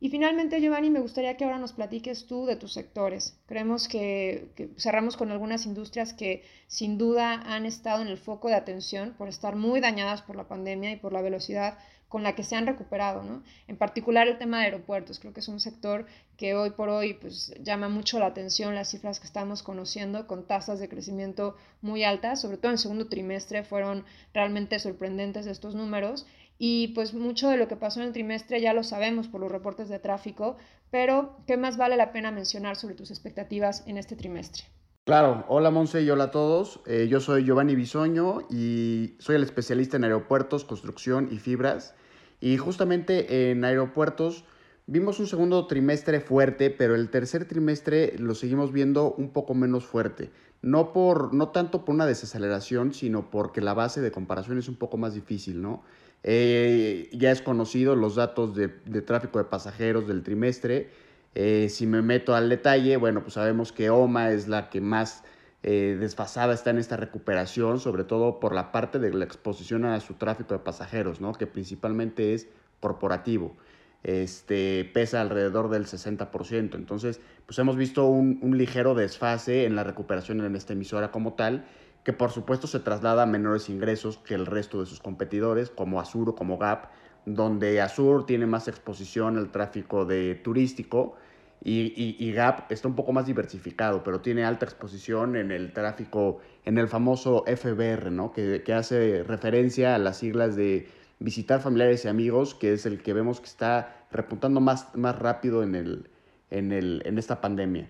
Y 0.00 0.08
finalmente, 0.08 0.60
Giovanni, 0.60 0.90
me 0.90 0.98
gustaría 0.98 1.36
que 1.36 1.44
ahora 1.44 1.60
nos 1.60 1.74
platiques 1.74 2.26
tú 2.26 2.44
de 2.44 2.56
tus 2.56 2.72
sectores. 2.72 3.38
Creemos 3.46 3.86
que, 3.86 4.50
cerramos 4.76 5.16
con 5.16 5.30
algunas 5.30 5.64
industrias 5.64 6.12
que 6.12 6.42
sin 6.66 6.98
duda 6.98 7.34
han 7.34 7.66
estado 7.66 8.02
en 8.02 8.08
el 8.08 8.18
foco 8.18 8.48
de 8.48 8.56
atención 8.56 9.14
por 9.16 9.28
estar 9.28 9.54
muy 9.54 9.78
dañadas 9.78 10.22
por 10.22 10.34
la 10.34 10.48
pandemia 10.48 10.90
y 10.90 10.96
por 10.96 11.12
la 11.12 11.22
velocidad 11.22 11.78
con 12.08 12.22
la 12.22 12.34
que 12.34 12.44
se 12.44 12.54
han 12.56 12.66
recuperado, 12.66 13.22
¿no? 13.22 13.42
En 13.66 13.76
particular 13.76 14.28
el 14.28 14.38
tema 14.38 14.58
de 14.58 14.66
aeropuertos, 14.66 15.18
creo 15.18 15.32
que 15.32 15.40
es 15.40 15.48
un 15.48 15.60
sector 15.60 16.06
que 16.36 16.54
hoy 16.54 16.70
por 16.70 16.88
hoy 16.88 17.14
pues, 17.14 17.52
llama 17.62 17.88
mucho 17.88 18.18
la 18.18 18.26
atención 18.26 18.74
las 18.74 18.90
cifras 18.90 19.18
que 19.18 19.26
estamos 19.26 19.62
conociendo 19.62 20.26
con 20.26 20.46
tasas 20.46 20.78
de 20.78 20.88
crecimiento 20.88 21.56
muy 21.82 22.04
altas, 22.04 22.40
sobre 22.40 22.58
todo 22.58 22.68
en 22.68 22.74
el 22.74 22.78
segundo 22.78 23.08
trimestre 23.08 23.64
fueron 23.64 24.04
realmente 24.32 24.78
sorprendentes 24.78 25.46
estos 25.46 25.74
números 25.74 26.26
y 26.58 26.88
pues 26.88 27.12
mucho 27.12 27.48
de 27.50 27.56
lo 27.56 27.68
que 27.68 27.76
pasó 27.76 28.00
en 28.00 28.06
el 28.06 28.12
trimestre 28.12 28.60
ya 28.60 28.72
lo 28.72 28.84
sabemos 28.84 29.28
por 29.28 29.40
los 29.40 29.52
reportes 29.52 29.88
de 29.88 29.98
tráfico, 29.98 30.56
pero 30.90 31.36
¿qué 31.46 31.56
más 31.56 31.76
vale 31.76 31.96
la 31.96 32.12
pena 32.12 32.30
mencionar 32.30 32.76
sobre 32.76 32.94
tus 32.94 33.10
expectativas 33.10 33.82
en 33.86 33.98
este 33.98 34.16
trimestre? 34.16 34.64
Claro, 35.06 35.44
hola 35.46 35.70
Monse 35.70 36.02
y 36.02 36.10
hola 36.10 36.24
a 36.24 36.30
todos. 36.32 36.80
Eh, 36.84 37.06
yo 37.08 37.20
soy 37.20 37.44
Giovanni 37.44 37.76
Bisoño 37.76 38.40
y 38.50 39.14
soy 39.20 39.36
el 39.36 39.44
especialista 39.44 39.96
en 39.96 40.02
aeropuertos, 40.02 40.64
construcción 40.64 41.28
y 41.30 41.38
fibras. 41.38 41.94
Y 42.40 42.56
justamente 42.56 43.52
en 43.52 43.64
aeropuertos 43.64 44.42
vimos 44.88 45.20
un 45.20 45.28
segundo 45.28 45.68
trimestre 45.68 46.18
fuerte, 46.18 46.70
pero 46.70 46.96
el 46.96 47.08
tercer 47.08 47.46
trimestre 47.46 48.18
lo 48.18 48.34
seguimos 48.34 48.72
viendo 48.72 49.12
un 49.12 49.30
poco 49.30 49.54
menos 49.54 49.86
fuerte. 49.86 50.32
No, 50.60 50.92
por, 50.92 51.32
no 51.32 51.50
tanto 51.50 51.84
por 51.84 51.94
una 51.94 52.06
desaceleración, 52.06 52.92
sino 52.92 53.30
porque 53.30 53.60
la 53.60 53.74
base 53.74 54.00
de 54.00 54.10
comparación 54.10 54.58
es 54.58 54.68
un 54.68 54.74
poco 54.74 54.96
más 54.96 55.14
difícil, 55.14 55.62
¿no? 55.62 55.84
Eh, 56.24 57.10
ya 57.12 57.30
es 57.30 57.42
conocido 57.42 57.94
los 57.94 58.16
datos 58.16 58.56
de, 58.56 58.74
de 58.84 59.02
tráfico 59.02 59.38
de 59.38 59.44
pasajeros 59.44 60.08
del 60.08 60.24
trimestre 60.24 60.90
eh, 61.38 61.68
si 61.68 61.86
me 61.86 62.00
meto 62.00 62.34
al 62.34 62.48
detalle, 62.48 62.96
bueno, 62.96 63.20
pues 63.20 63.34
sabemos 63.34 63.70
que 63.70 63.90
OMA 63.90 64.30
es 64.30 64.48
la 64.48 64.70
que 64.70 64.80
más 64.80 65.22
eh, 65.62 65.94
desfasada 66.00 66.54
está 66.54 66.70
en 66.70 66.78
esta 66.78 66.96
recuperación, 66.96 67.78
sobre 67.78 68.04
todo 68.04 68.40
por 68.40 68.54
la 68.54 68.72
parte 68.72 68.98
de 68.98 69.12
la 69.12 69.26
exposición 69.26 69.84
a 69.84 70.00
su 70.00 70.14
tráfico 70.14 70.54
de 70.54 70.60
pasajeros, 70.60 71.20
¿no? 71.20 71.34
que 71.34 71.46
principalmente 71.46 72.32
es 72.32 72.48
corporativo. 72.80 73.54
Este, 74.02 74.90
pesa 74.94 75.20
alrededor 75.20 75.68
del 75.68 75.84
60%. 75.84 76.74
Entonces, 76.74 77.20
pues 77.44 77.58
hemos 77.58 77.76
visto 77.76 78.06
un, 78.06 78.38
un 78.40 78.56
ligero 78.56 78.94
desfase 78.94 79.66
en 79.66 79.76
la 79.76 79.84
recuperación 79.84 80.40
en 80.40 80.56
esta 80.56 80.72
emisora 80.72 81.10
como 81.10 81.34
tal, 81.34 81.66
que 82.02 82.14
por 82.14 82.30
supuesto 82.30 82.66
se 82.66 82.80
traslada 82.80 83.24
a 83.24 83.26
menores 83.26 83.68
ingresos 83.68 84.16
que 84.16 84.32
el 84.32 84.46
resto 84.46 84.80
de 84.80 84.86
sus 84.86 85.00
competidores, 85.00 85.68
como 85.68 86.00
Azur 86.00 86.30
o 86.30 86.34
como 86.34 86.56
Gap, 86.56 86.88
donde 87.26 87.82
Azur 87.82 88.24
tiene 88.24 88.46
más 88.46 88.68
exposición 88.68 89.36
al 89.36 89.50
tráfico 89.50 90.06
de 90.06 90.34
turístico 90.36 91.16
y, 91.64 92.32
Gap 92.32 92.70
está 92.70 92.86
un 92.86 92.94
poco 92.94 93.12
más 93.12 93.26
diversificado, 93.26 94.04
pero 94.04 94.20
tiene 94.20 94.44
alta 94.44 94.64
exposición 94.64 95.36
en 95.36 95.50
el 95.50 95.72
tráfico, 95.72 96.40
en 96.64 96.78
el 96.78 96.86
famoso 96.86 97.44
FBR, 97.46 98.10
¿no? 98.10 98.32
que, 98.32 98.62
hace 98.72 99.24
referencia 99.24 99.94
a 99.94 99.98
las 99.98 100.18
siglas 100.18 100.54
de 100.54 100.88
visitar 101.18 101.60
familiares 101.60 102.04
y 102.04 102.08
amigos, 102.08 102.54
que 102.54 102.72
es 102.72 102.86
el 102.86 103.02
que 103.02 103.12
vemos 103.12 103.40
que 103.40 103.46
está 103.46 104.06
repuntando 104.12 104.60
más, 104.60 104.94
más 104.94 105.18
rápido 105.18 105.62
en, 105.62 105.74
el, 105.74 106.08
en, 106.50 106.72
el, 106.72 107.02
en 107.04 107.18
esta 107.18 107.40
pandemia. 107.40 107.88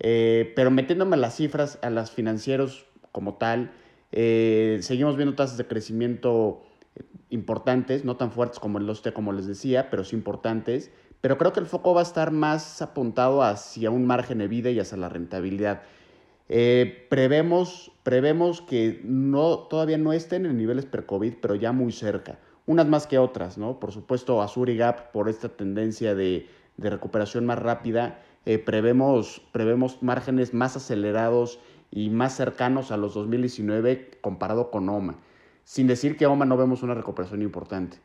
Eh, 0.00 0.52
pero 0.56 0.70
metiéndome 0.70 1.16
las 1.16 1.36
cifras, 1.36 1.78
a 1.82 1.90
las 1.90 2.10
financieros 2.10 2.86
como 3.12 3.34
tal, 3.34 3.70
eh, 4.10 4.78
seguimos 4.82 5.16
viendo 5.16 5.36
tasas 5.36 5.58
de 5.58 5.66
crecimiento 5.66 6.62
importantes, 7.30 8.04
no 8.04 8.16
tan 8.16 8.32
fuertes 8.32 8.58
como 8.58 8.80
los 8.80 9.02
T, 9.02 9.12
como 9.12 9.32
les 9.32 9.46
decía, 9.46 9.90
pero 9.90 10.02
sí 10.02 10.16
importantes 10.16 10.90
pero 11.22 11.38
creo 11.38 11.52
que 11.52 11.60
el 11.60 11.66
foco 11.66 11.94
va 11.94 12.00
a 12.00 12.02
estar 12.02 12.32
más 12.32 12.82
apuntado 12.82 13.42
hacia 13.42 13.90
un 13.90 14.04
margen 14.04 14.38
de 14.38 14.48
vida 14.48 14.70
y 14.70 14.80
hacia 14.80 14.98
la 14.98 15.08
rentabilidad. 15.08 15.82
Eh, 16.48 17.06
prevemos, 17.08 17.92
prevemos 18.02 18.60
que 18.60 19.00
no, 19.04 19.60
todavía 19.60 19.98
no 19.98 20.12
estén 20.12 20.46
en 20.46 20.58
niveles 20.58 20.84
pre-COVID, 20.84 21.34
pero 21.40 21.54
ya 21.54 21.70
muy 21.70 21.92
cerca. 21.92 22.40
Unas 22.66 22.88
más 22.88 23.06
que 23.06 23.18
otras, 23.18 23.56
¿no? 23.56 23.78
Por 23.78 23.92
supuesto, 23.92 24.42
Azur 24.42 24.68
y 24.68 24.76
Gap, 24.76 25.12
por 25.12 25.28
esta 25.28 25.48
tendencia 25.48 26.16
de, 26.16 26.48
de 26.76 26.90
recuperación 26.90 27.46
más 27.46 27.60
rápida, 27.60 28.18
eh, 28.44 28.58
prevemos, 28.58 29.40
prevemos 29.52 30.02
márgenes 30.02 30.52
más 30.52 30.76
acelerados 30.76 31.60
y 31.92 32.10
más 32.10 32.34
cercanos 32.36 32.90
a 32.90 32.96
los 32.96 33.14
2019 33.14 34.18
comparado 34.20 34.72
con 34.72 34.88
OMA. 34.88 35.14
Sin 35.62 35.86
decir 35.86 36.16
que 36.16 36.26
OMA 36.26 36.46
no 36.46 36.56
vemos 36.56 36.82
una 36.82 36.94
recuperación 36.94 37.42
importante. 37.42 37.98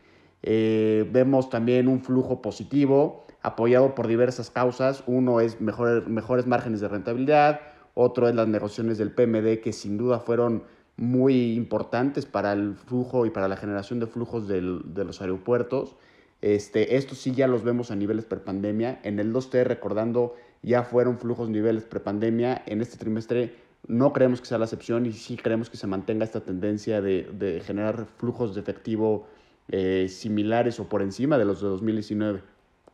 Eh, 0.43 1.07
vemos 1.11 1.49
también 1.49 1.87
un 1.87 2.01
flujo 2.01 2.41
positivo 2.41 3.25
apoyado 3.41 3.95
por 3.95 4.07
diversas 4.07 4.49
causas. 4.49 5.03
Uno 5.07 5.39
es 5.39 5.59
mejores 5.61 6.47
márgenes 6.47 6.81
de 6.81 6.87
rentabilidad, 6.87 7.61
otro 7.93 8.27
es 8.27 8.35
las 8.35 8.47
negociaciones 8.47 8.97
del 8.97 9.11
PMD, 9.11 9.61
que 9.61 9.73
sin 9.73 9.97
duda 9.97 10.19
fueron 10.19 10.63
muy 10.97 11.53
importantes 11.53 12.25
para 12.25 12.53
el 12.53 12.75
flujo 12.75 13.25
y 13.25 13.29
para 13.29 13.47
la 13.47 13.55
generación 13.55 13.99
de 13.99 14.07
flujos 14.07 14.47
de 14.47 14.61
los 14.61 15.21
aeropuertos. 15.21 15.95
Este, 16.41 16.97
estos 16.97 17.17
sí 17.17 17.31
ya 17.31 17.47
los 17.47 17.63
vemos 17.63 17.91
a 17.91 17.95
niveles 17.95 18.25
prepandemia. 18.25 18.99
En 19.03 19.19
el 19.19 19.33
2T, 19.33 19.63
recordando, 19.63 20.35
ya 20.61 20.83
fueron 20.83 21.17
flujos 21.17 21.49
niveles 21.49 21.83
prepandemia. 21.83 22.61
En 22.65 22.81
este 22.81 22.97
trimestre 22.97 23.55
no 23.87 24.13
creemos 24.13 24.41
que 24.41 24.47
sea 24.47 24.57
la 24.57 24.65
excepción 24.65 25.05
y 25.05 25.13
sí 25.13 25.37
creemos 25.37 25.69
que 25.69 25.77
se 25.77 25.87
mantenga 25.87 26.25
esta 26.25 26.41
tendencia 26.41 27.01
de, 27.01 27.61
generar 27.65 28.05
flujos 28.17 28.53
de 28.53 28.61
efectivo 28.61 29.27
eh, 29.69 30.07
similares 30.09 30.79
o 30.79 30.87
por 30.87 31.01
encima 31.01 31.37
de 31.37 31.45
los 31.45 31.61
de 31.61 31.67
2019, 31.67 32.41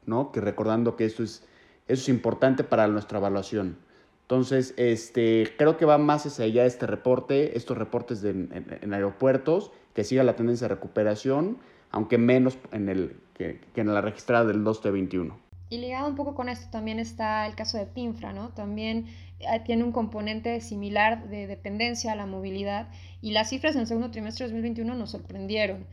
¿no? 0.06 0.32
Que 0.32 0.42
recordando 0.42 0.96
que 0.96 1.06
esto 1.06 1.24
es, 1.24 1.46
eso 1.88 2.02
es 2.02 2.10
importante 2.10 2.64
para 2.64 2.88
nuestra 2.88 3.20
evaluación. 3.20 3.78
Entonces, 4.24 4.74
este, 4.78 5.54
creo 5.58 5.78
que 5.78 5.86
va 5.86 5.98
más 5.98 6.26
hacia 6.26 6.46
allá 6.46 6.66
este 6.66 6.88
reporte, 6.88 7.58
estos 7.58 7.78
reportes 7.78 8.22
de, 8.22 8.32
en, 8.32 8.94
aeropuertos, 8.94 9.72
que 9.94 10.04
siga 10.04 10.24
la 10.24 10.36
tendencia 10.36 10.68
de 10.68 10.74
recuperación, 10.74 11.58
aunque 11.92 12.18
menos 12.18 12.58
en 12.72 12.90
el, 12.90 13.18
que, 13.34 13.60
en 13.76 13.94
la 13.94 14.02
registrada 14.02 14.46
del 14.46 14.64
2T21. 14.64 15.34
Y 15.70 15.78
ligado 15.78 16.08
un 16.08 16.16
poco 16.16 16.36
con 16.36 16.50
esto 16.50 16.68
también 16.72 17.00
está 17.00 17.46
el 17.46 17.56
caso 17.56 17.78
de 17.78 17.86
Pinfra, 17.86 18.32
¿no? 18.32 18.50
También 18.50 19.08
eh, 19.40 19.62
tiene 19.66 19.84
un 19.84 19.92
componente 19.92 20.62
similar 20.62 21.28
de 21.30 21.46
dependencia 21.46 22.14
a 22.14 22.16
la 22.16 22.26
movilidad 22.26 22.88
y 23.22 23.32
las 23.32 23.50
cifras 23.50 23.76
en 23.76 23.82
el 23.82 23.88
segundo 23.88 24.10
trimestre 24.10 24.46
de 24.46 24.54
2021 24.54 24.96
nos 24.96 25.12
sorprendieron. 25.12 25.86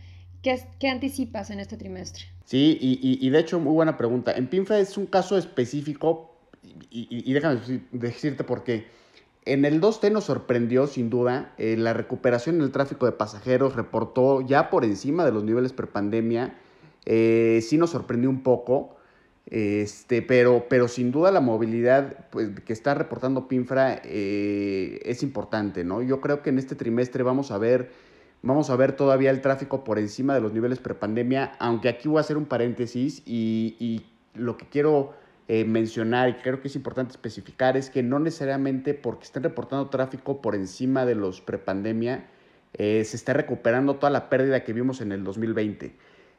¿Qué, 0.42 0.88
anticipas 0.88 1.50
en 1.50 1.61
este 1.61 1.76
trimestre? 1.76 2.24
Sí, 2.44 2.79
y, 2.81 3.18
y, 3.24 3.31
de 3.31 3.38
hecho, 3.38 3.61
muy 3.61 3.72
buena 3.72 3.96
pregunta. 3.96 4.33
En 4.33 4.48
Pinfra 4.48 4.79
es 4.81 4.96
un 4.96 5.07
caso 5.07 5.37
específico 5.38 6.31
y, 6.90 7.33
déjame 7.33 7.61
decirte 7.92 8.44
por 8.44 8.64
qué. 8.64 8.87
En 9.44 9.64
el 9.64 9.81
2T 9.81 10.12
nos 10.12 10.24
sorprendió 10.24 10.87
sin 10.87 11.09
duda 11.09 11.55
eh, 11.57 11.76
la 11.76 11.92
recuperación 11.92 12.57
en 12.57 12.62
el 12.62 12.72
tráfico 12.72 13.07
de 13.07 13.12
pasajeros, 13.12 13.74
reportó 13.74 14.42
ya 14.42 14.70
por 14.70 14.85
encima 14.85 15.24
de 15.24 15.33
los 15.33 15.44
niveles 15.44 15.72
prepandemia, 15.72 16.59
eh, 17.07 17.61
sí 17.66 17.79
nos 17.79 17.90
sorprendió 17.90 18.29
un 18.29 18.42
poco, 18.42 18.96
este, 19.46 20.20
pero, 20.20 20.66
pero 20.68 20.88
sin 20.88 21.11
duda 21.11 21.33
la 21.33 21.40
movilidad 21.40 22.29
pues, 22.31 22.50
que 22.61 22.72
está 22.72 22.94
reportando 22.94 23.48
Pinfra 23.48 24.00
eh, 24.05 25.00
es 25.05 25.22
importante, 25.22 25.85
¿no? 25.85 26.03
Yo 26.03 26.20
creo 26.20 26.42
que 26.42 26.50
en 26.50 26.59
este 26.59 26.74
trimestre 26.74 27.22
vamos 27.22 27.50
a 27.50 27.59
ver, 27.59 27.90
vamos 28.42 28.70
a 28.70 28.76
ver 28.76 28.92
todavía 28.92 29.31
el 29.31 29.40
tráfico 29.40 29.85
por 29.85 29.98
encima 29.98 30.35
de 30.35 30.40
los 30.40 30.53
niveles 30.53 30.79
prepandemia, 30.79 31.53
aunque 31.59 31.88
aquí 31.88 32.09
voy 32.09 32.18
a 32.18 32.20
hacer 32.20 32.37
un 32.37 32.46
paréntesis 32.46 33.22
y, 33.26 33.76
y 33.79 34.07
lo 34.35 34.57
que 34.57 34.66
quiero 34.66 35.12
eh, 35.53 35.64
mencionar 35.64 36.29
y 36.29 36.35
creo 36.35 36.61
que 36.61 36.68
es 36.68 36.76
importante 36.76 37.11
especificar 37.11 37.76
es 37.76 37.90
que 37.90 38.05
no 38.05 38.20
necesariamente 38.20 38.94
porque 38.94 39.24
estén 39.24 39.42
reportando 39.42 39.88
tráfico 39.90 40.40
por 40.40 40.55
encima 40.55 41.05
de 41.05 41.16
los 41.16 41.40
prepandemia, 41.40 42.29
eh, 42.74 43.03
se 43.05 43.16
está 43.16 43.33
recuperando 43.33 43.96
toda 43.96 44.11
la 44.11 44.31
pérdida 44.31 44.62
que 44.62 44.72
vimos 44.72 45.00
en 45.00 45.11
el 45.11 45.24
2020. 45.24 45.92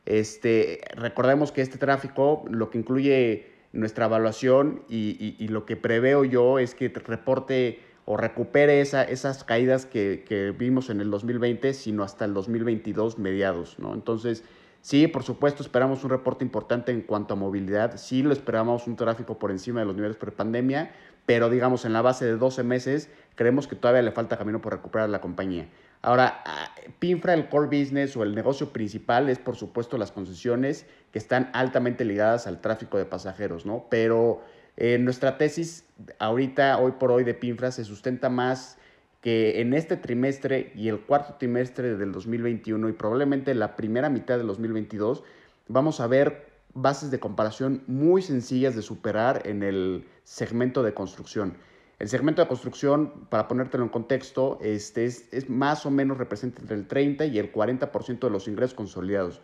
Este, 0.06 0.80
recordemos 0.96 1.52
que 1.52 1.62
este 1.62 1.78
tráfico 1.78 2.46
lo 2.50 2.70
que 2.70 2.78
incluye 2.78 3.52
nuestra 3.74 4.06
evaluación 4.06 4.84
y, 4.88 5.46
lo 5.50 5.66
que 5.66 5.76
preveo 5.76 6.24
yo 6.24 6.58
es 6.58 6.74
que 6.74 6.88
reporte 6.88 7.80
o 8.12 8.18
recupere 8.18 8.82
esa, 8.82 9.04
esas 9.04 9.46
caídas 9.46 9.86
que, 9.86 10.26
que, 10.28 10.52
vimos 10.52 10.90
en 10.90 11.00
el 11.00 11.10
2020, 11.10 11.74
sino 11.74 12.04
hasta 12.04 12.26
el 12.26 12.34
2022 12.34 13.18
mediados, 13.18 13.80
¿no? 13.80 13.94
Entonces, 13.94 14.44
Sí, 14.82 15.06
por 15.06 15.22
supuesto, 15.22 15.62
esperamos 15.62 16.04
un 16.04 16.10
reporte 16.10 16.44
importante 16.44 16.92
en 16.92 17.02
cuanto 17.02 17.36
a 17.36 17.38
movilidad. 17.38 17.98
Sí, 17.98 18.24
lo 18.24 18.34
esperamos 18.34 18.88
un 18.88 18.96
tráfico 18.96 19.38
por 19.38 19.52
encima 19.52 19.82
de 19.82 19.86
los 19.86 19.96
niveles 19.96 20.18
pre-pandemia, 20.18 20.92
pero 21.28 21.52
digamos 21.52 21.86
en 21.86 21.94
la 21.94 22.02
base 22.02 22.26
de 22.26 22.36
12 22.36 22.64
meses 22.64 23.12
creemos 23.36 23.68
que 23.68 23.76
todavía 23.76 24.02
le 24.02 24.12
falta 24.12 24.40
camino 24.40 24.60
por 24.60 24.74
recuperar 24.74 25.08
la 25.10 25.22
compañía. 25.22 25.70
Ahora, 26.02 26.42
ah, 26.46 26.74
Pinfra, 26.98 27.36
el 27.36 27.48
core 27.48 27.68
business 27.68 28.18
o 28.18 28.24
el 28.24 28.34
negocio 28.34 28.74
principal 28.74 29.30
es 29.30 29.38
por 29.38 29.56
supuesto 29.56 30.00
las 30.00 30.12
concesiones 30.12 30.88
que 31.12 31.20
están 31.20 31.52
altamente 31.54 32.04
ligadas 32.04 32.48
al 32.48 32.60
tráfico 32.60 32.98
de 32.98 33.06
pasajeros, 33.06 33.68
¿no? 33.68 33.86
Pero 33.92 34.42
eh, 34.78 34.98
nuestra 34.98 35.38
tesis 35.38 35.86
ahorita, 36.20 36.78
hoy 36.80 36.94
por 36.94 37.12
hoy 37.12 37.24
de 37.24 37.34
Pinfra, 37.34 37.72
se 37.72 37.84
sustenta 37.84 38.30
más 38.30 38.78
que 39.22 39.62
en 39.62 39.74
este 39.74 39.98
trimestre 39.98 40.72
y 40.76 40.88
el 40.88 41.00
cuarto 41.02 41.36
trimestre 41.36 41.96
del 41.96 42.12
2021 42.12 42.90
y 42.90 42.94
probablemente 42.94 43.54
la 43.54 43.76
primera 43.76 44.10
mitad 44.10 44.38
del 44.38 44.48
2022 44.48 45.24
vamos 45.68 46.00
a 46.00 46.08
ver 46.08 46.50
bases 46.74 47.12
de 47.12 47.20
comparación 47.20 47.84
muy 47.88 48.22
sencillas 48.22 48.76
de 48.76 48.82
superar 48.82 49.44
en 49.46 49.62
el 49.64 50.06
segmento 50.24 50.84
de 50.84 50.94
construcción. 50.94 51.56
El 52.00 52.10
segmento 52.10 52.42
de 52.42 52.48
construcción, 52.48 53.28
para 53.30 53.48
ponértelo 53.48 53.84
en 53.84 53.90
contexto, 53.90 54.58
este 54.64 55.06
es, 55.06 55.50
más 55.50 55.86
o 55.86 55.92
menos 55.92 56.18
representa 56.18 56.60
entre 56.60 56.76
el 56.76 56.88
30 56.88 57.28
y 57.28 57.38
el 57.38 57.54
40% 57.54 58.20
de 58.20 58.30
los 58.32 58.48
ingresos 58.48 58.74
consolidados. 58.74 59.40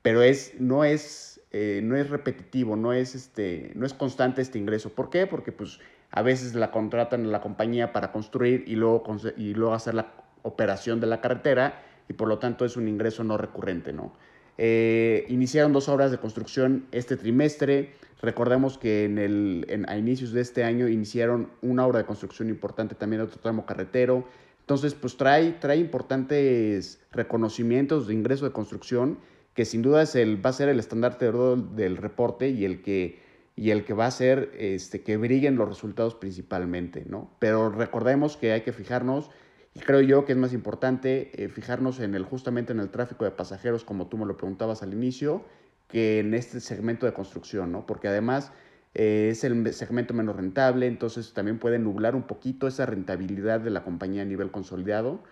Pero 0.00 0.22
es, 0.22 0.54
no, 0.58 0.84
es, 0.84 1.41
eh, 1.52 1.80
no 1.84 1.96
es 1.96 2.08
repetitivo, 2.08 2.76
no 2.76 2.92
es, 2.94 3.14
este, 3.14 3.72
no 3.74 3.84
es 3.84 3.92
constante 3.92 4.40
este 4.40 4.58
ingreso. 4.58 4.90
¿Por 4.90 5.10
qué? 5.10 5.26
Porque 5.26 5.52
pues, 5.52 5.80
a 6.10 6.22
veces 6.22 6.54
la 6.54 6.70
contratan 6.70 7.20
en 7.20 7.32
la 7.32 7.42
compañía 7.42 7.92
para 7.92 8.10
construir 8.10 8.64
y 8.66 8.74
luego, 8.74 9.04
y 9.36 9.54
luego 9.54 9.74
hacer 9.74 9.94
la 9.94 10.14
operación 10.42 11.00
de 11.00 11.06
la 11.06 11.20
carretera 11.20 11.82
y 12.08 12.14
por 12.14 12.28
lo 12.28 12.38
tanto 12.38 12.64
es 12.64 12.76
un 12.76 12.88
ingreso 12.88 13.22
no 13.22 13.36
recurrente. 13.36 13.92
¿no? 13.92 14.12
Eh, 14.58 15.26
iniciaron 15.28 15.72
dos 15.72 15.88
obras 15.88 16.10
de 16.10 16.18
construcción 16.18 16.86
este 16.90 17.16
trimestre. 17.16 17.92
Recordemos 18.20 18.78
que 18.78 19.04
en 19.04 19.18
el, 19.18 19.84
a 19.88 19.96
inicios 19.96 20.32
de 20.32 20.40
este 20.40 20.64
año 20.64 20.88
iniciaron 20.88 21.50
una 21.60 21.86
obra 21.86 21.98
de 21.98 22.04
construcción 22.06 22.48
importante 22.48 22.94
también 22.94 23.22
otro 23.22 23.40
tramo 23.40 23.66
carretero. 23.66 24.26
Entonces, 24.60 24.94
pues 24.94 25.16
trae, 25.16 25.52
trae 25.52 25.78
importantes 25.78 27.00
reconocimientos 27.10 28.06
de 28.06 28.14
ingreso 28.14 28.44
de 28.44 28.52
construcción 28.52 29.18
que 29.54 29.64
sin 29.64 29.82
duda 29.82 30.02
es 30.02 30.14
el, 30.14 30.44
va 30.44 30.50
a 30.50 30.54
ser 30.54 30.68
el 30.68 30.78
estandarte 30.78 31.30
del 31.30 31.96
reporte 31.96 32.48
y 32.48 32.64
el 32.64 32.82
que 32.82 33.20
y 33.54 33.70
el 33.70 33.84
que 33.84 33.92
va 33.92 34.06
a 34.06 34.08
hacer 34.08 34.50
este, 34.58 35.02
que 35.02 35.16
brillen 35.16 35.56
los 35.56 35.68
resultados 35.68 36.14
principalmente, 36.14 37.04
¿no? 37.06 37.30
Pero 37.38 37.70
recordemos 37.70 38.36
que 38.36 38.52
hay 38.52 38.62
que 38.62 38.72
fijarnos, 38.72 39.30
y 39.74 39.80
creo 39.80 40.00
yo 40.00 40.24
que 40.24 40.32
es 40.32 40.38
más 40.38 40.52
importante 40.52 41.30
eh, 41.42 41.48
fijarnos 41.48 42.00
en 42.00 42.14
el, 42.14 42.24
justamente 42.24 42.72
en 42.72 42.80
el 42.80 42.90
tráfico 42.90 43.24
de 43.24 43.30
pasajeros, 43.30 43.84
como 43.84 44.06
tú 44.08 44.16
me 44.16 44.26
lo 44.26 44.36
preguntabas 44.36 44.82
al 44.82 44.92
inicio, 44.92 45.44
que 45.88 46.20
en 46.20 46.32
este 46.34 46.60
segmento 46.60 47.04
de 47.04 47.12
construcción, 47.12 47.72
¿no? 47.72 47.84
Porque 47.86 48.08
además 48.08 48.52
eh, 48.94 49.28
es 49.30 49.44
el 49.44 49.72
segmento 49.74 50.14
menos 50.14 50.36
rentable, 50.36 50.86
entonces 50.86 51.34
también 51.34 51.58
puede 51.58 51.78
nublar 51.78 52.14
un 52.14 52.22
poquito 52.22 52.66
esa 52.66 52.86
rentabilidad 52.86 53.60
de 53.60 53.70
la 53.70 53.84
compañía 53.84 54.22
a 54.22 54.26
nivel 54.26 54.50
consolidado. 54.50 55.22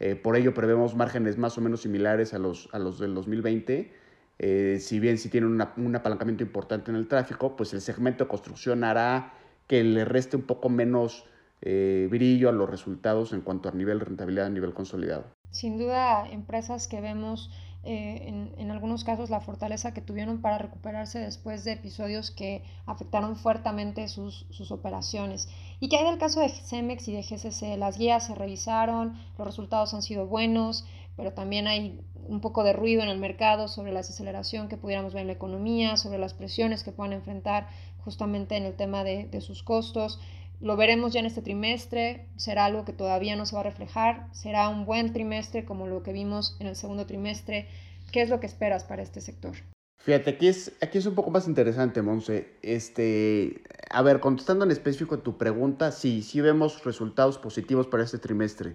Eh, 0.00 0.16
por 0.16 0.36
ello 0.36 0.54
prevemos 0.54 0.94
márgenes 0.94 1.38
más 1.38 1.56
o 1.56 1.60
menos 1.60 1.82
similares 1.82 2.34
a 2.34 2.38
los, 2.38 2.68
a 2.72 2.78
los 2.78 2.98
del 2.98 3.14
2020 3.14 4.04
eh, 4.38 4.78
si 4.80 4.98
bien 4.98 5.18
si 5.18 5.28
tiene 5.28 5.46
un 5.46 5.96
apalancamiento 5.96 6.42
importante 6.42 6.90
en 6.90 6.96
el 6.96 7.06
tráfico, 7.06 7.56
pues 7.56 7.72
el 7.72 7.80
segmento 7.80 8.24
de 8.24 8.28
construcción 8.28 8.82
hará 8.84 9.32
que 9.68 9.84
le 9.84 10.04
reste 10.04 10.36
un 10.36 10.42
poco 10.42 10.68
menos 10.68 11.24
eh, 11.62 12.08
brillo 12.10 12.48
a 12.48 12.52
los 12.52 12.68
resultados 12.68 13.32
en 13.32 13.40
cuanto 13.40 13.68
a 13.68 13.72
nivel 13.72 14.00
de 14.00 14.06
rentabilidad 14.06 14.46
a 14.46 14.50
nivel 14.50 14.74
consolidado. 14.74 15.24
Sin 15.50 15.78
duda, 15.78 16.28
empresas 16.30 16.88
que 16.88 17.00
vemos 17.00 17.50
eh, 17.84 18.50
en, 18.56 18.70
algunos 18.70 19.04
casos 19.04 19.30
la 19.30 19.40
fortaleza 19.40 19.94
que 19.94 20.00
tuvieron 20.00 20.40
para 20.40 20.58
recuperarse 20.58 21.18
después 21.20 21.64
de 21.64 21.72
episodios 21.72 22.30
que 22.30 22.64
afectaron 22.86 23.36
fuertemente 23.36 24.08
sus, 24.08 24.46
sus 24.50 24.72
operaciones. 24.72 25.48
¿Y 25.84 25.90
qué 25.90 25.98
hay 25.98 26.06
del 26.06 26.16
caso 26.16 26.40
de 26.40 26.48
Cemex 26.48 27.08
y 27.08 27.12
de 27.12 27.20
GCC? 27.20 27.76
Las 27.76 27.98
guías 27.98 28.26
se 28.26 28.34
revisaron, 28.34 29.18
los 29.36 29.46
resultados 29.46 29.92
han 29.92 30.00
sido 30.00 30.26
buenos, 30.26 30.86
pero 31.14 31.34
también 31.34 31.66
hay 31.66 32.00
un 32.26 32.40
poco 32.40 32.64
de 32.64 32.72
ruido 32.72 33.02
en 33.02 33.10
el 33.10 33.18
mercado 33.18 33.68
sobre 33.68 33.92
la 33.92 33.98
desaceleración 33.98 34.68
que 34.68 34.78
pudiéramos 34.78 35.12
ver 35.12 35.20
en 35.20 35.26
la 35.26 35.34
economía, 35.34 35.98
sobre 35.98 36.16
las 36.16 36.32
presiones 36.32 36.84
que 36.84 36.92
puedan 36.92 37.12
enfrentar 37.12 37.68
justamente 37.98 38.56
en 38.56 38.62
el 38.62 38.72
tema 38.76 39.04
de, 39.04 39.28
sus 39.42 39.62
costos. 39.62 40.20
Lo 40.58 40.78
veremos 40.78 41.12
ya 41.12 41.20
en 41.20 41.26
este 41.26 41.42
trimestre, 41.42 42.28
será 42.36 42.64
algo 42.64 42.86
que 42.86 42.94
todavía 42.94 43.36
no 43.36 43.44
se 43.44 43.54
va 43.54 43.60
a 43.60 43.64
reflejar, 43.64 44.28
será 44.32 44.70
un 44.70 44.86
buen 44.86 45.12
trimestre 45.12 45.66
como 45.66 45.86
lo 45.86 46.02
que 46.02 46.14
vimos 46.14 46.56
en 46.60 46.66
el 46.66 46.76
segundo 46.76 47.04
trimestre. 47.04 47.68
¿Qué 48.10 48.22
es 48.22 48.30
lo 48.30 48.40
que 48.40 48.46
esperas 48.46 48.84
para 48.84 49.02
este 49.02 49.20
sector? 49.20 49.54
Fíjate, 49.98 50.30
aquí 50.30 50.48
es, 50.48 50.72
aquí 50.82 50.98
es 50.98 51.06
un 51.06 51.14
poco 51.14 51.30
más 51.30 51.48
interesante, 51.48 52.02
Monse. 52.02 52.48
Este, 52.62 53.62
a 53.94 54.02
ver, 54.02 54.20
contestando 54.20 54.64
en 54.64 54.70
específico 54.70 55.14
a 55.14 55.22
tu 55.22 55.38
pregunta, 55.38 55.92
sí, 55.92 56.22
sí 56.22 56.40
vemos 56.40 56.84
resultados 56.84 57.38
positivos 57.38 57.86
para 57.86 58.02
este 58.02 58.18
trimestre. 58.18 58.74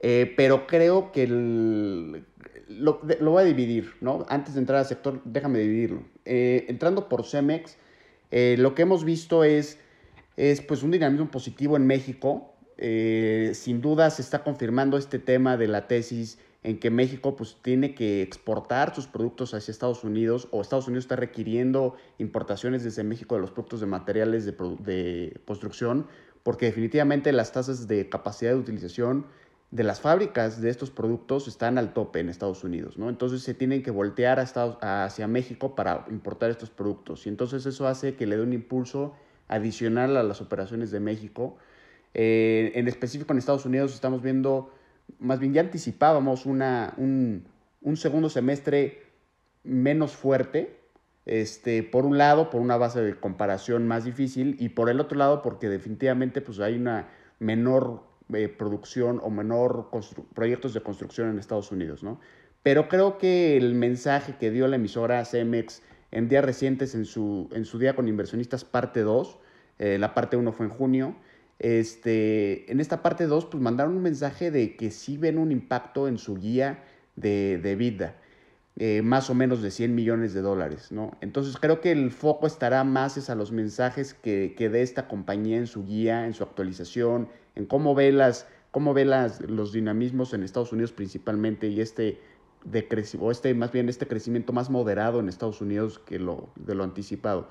Eh, 0.00 0.32
pero 0.36 0.66
creo 0.66 1.12
que 1.12 1.26
lo, 1.26 3.00
voy 3.00 3.42
a 3.42 3.44
dividir, 3.44 3.92
¿no? 4.00 4.24
Antes 4.28 4.54
de 4.54 4.60
entrar 4.60 4.78
al 4.78 4.86
sector, 4.86 5.20
déjame 5.24 5.58
dividirlo. 5.60 6.02
Eh, 6.24 6.64
entrando 6.68 7.08
por 7.08 7.24
Cemex, 7.24 7.76
eh, 8.30 8.56
lo 8.58 8.74
que 8.74 8.82
hemos 8.82 9.04
visto 9.04 9.44
es, 9.44 9.78
es 10.36 10.60
pues 10.62 10.82
un 10.82 10.90
dinamismo 10.90 11.30
positivo 11.30 11.76
en 11.76 11.86
México. 11.86 12.52
sin 12.78 13.80
duda 13.80 14.10
se 14.10 14.22
está 14.22 14.42
confirmando 14.42 14.98
este 14.98 15.18
tema 15.18 15.56
de 15.56 15.66
la 15.68 15.86
tesis 15.86 16.38
en 16.66 16.80
que 16.80 16.90
México 16.90 17.36
pues 17.36 17.56
tiene 17.62 17.94
que 17.94 18.22
exportar 18.22 18.94
sus 18.94 19.06
productos 19.06 19.54
hacia 19.54 19.70
Estados 19.70 20.02
Unidos 20.02 20.48
o 20.50 20.60
Estados 20.60 20.88
Unidos 20.88 21.04
está 21.04 21.14
requiriendo 21.14 21.94
importaciones 22.18 22.82
desde 22.82 23.04
México 23.04 23.36
de 23.36 23.40
los 23.40 23.52
productos 23.52 23.80
de 23.80 23.86
materiales 23.86 24.44
de, 24.44 24.52
de 24.80 25.40
construcción 25.46 26.08
porque 26.42 26.66
definitivamente 26.66 27.32
las 27.32 27.52
tasas 27.52 27.86
de 27.86 28.08
capacidad 28.08 28.50
de 28.50 28.58
utilización 28.58 29.26
de 29.70 29.84
las 29.84 30.00
fábricas 30.00 30.60
de 30.60 30.70
estos 30.70 30.90
productos 30.90 31.46
están 31.48 31.78
al 31.78 31.92
tope 31.92 32.18
en 32.20 32.28
Estados 32.28 32.64
Unidos, 32.64 32.98
¿no? 32.98 33.10
Entonces 33.10 33.42
se 33.42 33.54
tienen 33.54 33.82
que 33.82 33.90
voltear 33.90 34.38
hacia 34.40 35.28
México 35.28 35.76
para 35.76 36.04
importar 36.10 36.50
estos 36.50 36.70
productos 36.70 37.26
y 37.26 37.28
entonces 37.28 37.64
eso 37.66 37.86
hace 37.86 38.14
que 38.14 38.26
le 38.26 38.36
dé 38.36 38.42
un 38.42 38.52
impulso 38.52 39.14
adicional 39.48 40.16
a 40.16 40.24
las 40.24 40.40
operaciones 40.40 40.90
de 40.90 40.98
México. 40.98 41.58
Eh, 42.14 42.72
en 42.74 42.88
específico 42.88 43.32
en 43.32 43.38
Estados 43.38 43.66
Unidos 43.66 43.94
estamos 43.94 44.22
viendo, 44.22 44.72
más 45.18 45.38
bien 45.38 45.52
ya 45.52 45.60
anticipábamos 45.60 46.46
una, 46.46 46.94
un, 46.96 47.48
un 47.80 47.96
segundo 47.96 48.28
semestre 48.28 49.02
menos 49.64 50.12
fuerte, 50.12 50.80
este, 51.26 51.82
por 51.82 52.06
un 52.06 52.18
lado, 52.18 52.50
por 52.50 52.60
una 52.60 52.76
base 52.76 53.00
de 53.00 53.18
comparación 53.18 53.86
más 53.86 54.04
difícil 54.04 54.56
y 54.60 54.70
por 54.70 54.88
el 54.88 55.00
otro 55.00 55.18
lado, 55.18 55.42
porque 55.42 55.68
definitivamente 55.68 56.40
pues, 56.40 56.60
hay 56.60 56.76
una 56.76 57.08
menor 57.40 58.04
eh, 58.32 58.48
producción 58.48 59.20
o 59.22 59.30
menor 59.30 59.90
proyectos 60.34 60.72
de 60.74 60.80
construcción 60.82 61.30
en 61.30 61.38
Estados 61.38 61.70
Unidos, 61.72 62.02
¿no? 62.02 62.20
Pero 62.62 62.88
creo 62.88 63.18
que 63.18 63.56
el 63.56 63.74
mensaje 63.74 64.36
que 64.38 64.50
dio 64.50 64.66
la 64.66 64.76
emisora 64.76 65.24
CEMEX 65.24 65.82
en 66.10 66.28
días 66.28 66.44
recientes 66.44 66.94
en 66.94 67.04
su, 67.04 67.48
en 67.52 67.64
su 67.64 67.78
día 67.78 67.94
con 67.94 68.08
inversionistas 68.08 68.64
parte 68.64 69.02
2, 69.02 69.38
eh, 69.78 69.98
la 69.98 70.14
parte 70.14 70.36
1 70.36 70.52
fue 70.52 70.66
en 70.66 70.72
junio, 70.72 71.16
este, 71.58 72.70
en 72.70 72.80
esta 72.80 73.02
parte 73.02 73.26
2 73.26 73.46
pues 73.46 73.62
mandaron 73.62 73.96
un 73.96 74.02
mensaje 74.02 74.50
de 74.50 74.76
que 74.76 74.90
sí 74.90 75.16
ven 75.16 75.38
un 75.38 75.52
impacto 75.52 76.08
en 76.08 76.18
su 76.18 76.36
guía 76.36 76.84
de, 77.16 77.58
de 77.58 77.76
vida. 77.76 78.16
Eh, 78.78 79.00
más 79.00 79.30
o 79.30 79.34
menos 79.34 79.62
de 79.62 79.70
100 79.70 79.94
millones 79.94 80.34
de 80.34 80.42
dólares, 80.42 80.92
¿no? 80.92 81.16
Entonces 81.22 81.56
creo 81.56 81.80
que 81.80 81.92
el 81.92 82.10
foco 82.10 82.46
estará 82.46 82.84
más 82.84 83.30
a 83.30 83.34
los 83.34 83.50
mensajes 83.50 84.12
que, 84.12 84.54
que 84.54 84.68
dé 84.68 84.82
esta 84.82 85.08
compañía 85.08 85.56
en 85.56 85.66
su 85.66 85.86
guía, 85.86 86.26
en 86.26 86.34
su 86.34 86.44
actualización, 86.44 87.30
en 87.54 87.64
cómo 87.64 87.94
ve, 87.94 88.12
las, 88.12 88.46
cómo 88.72 88.92
ve 88.92 89.06
los 89.06 89.72
dinamismos 89.72 90.34
en 90.34 90.42
Estados 90.42 90.74
Unidos 90.74 90.92
principalmente 90.92 91.68
y 91.68 91.80
este, 91.80 92.20
de 92.66 92.86
o 93.18 93.30
este, 93.30 93.54
más 93.54 93.72
bien 93.72 93.88
este 93.88 94.06
crecimiento 94.06 94.52
más 94.52 94.68
moderado 94.68 95.20
en 95.20 95.30
Estados 95.30 95.62
Unidos 95.62 95.98
que 95.98 96.18
lo, 96.18 96.50
de 96.56 96.74
lo 96.74 96.84
anticipado. 96.84 97.48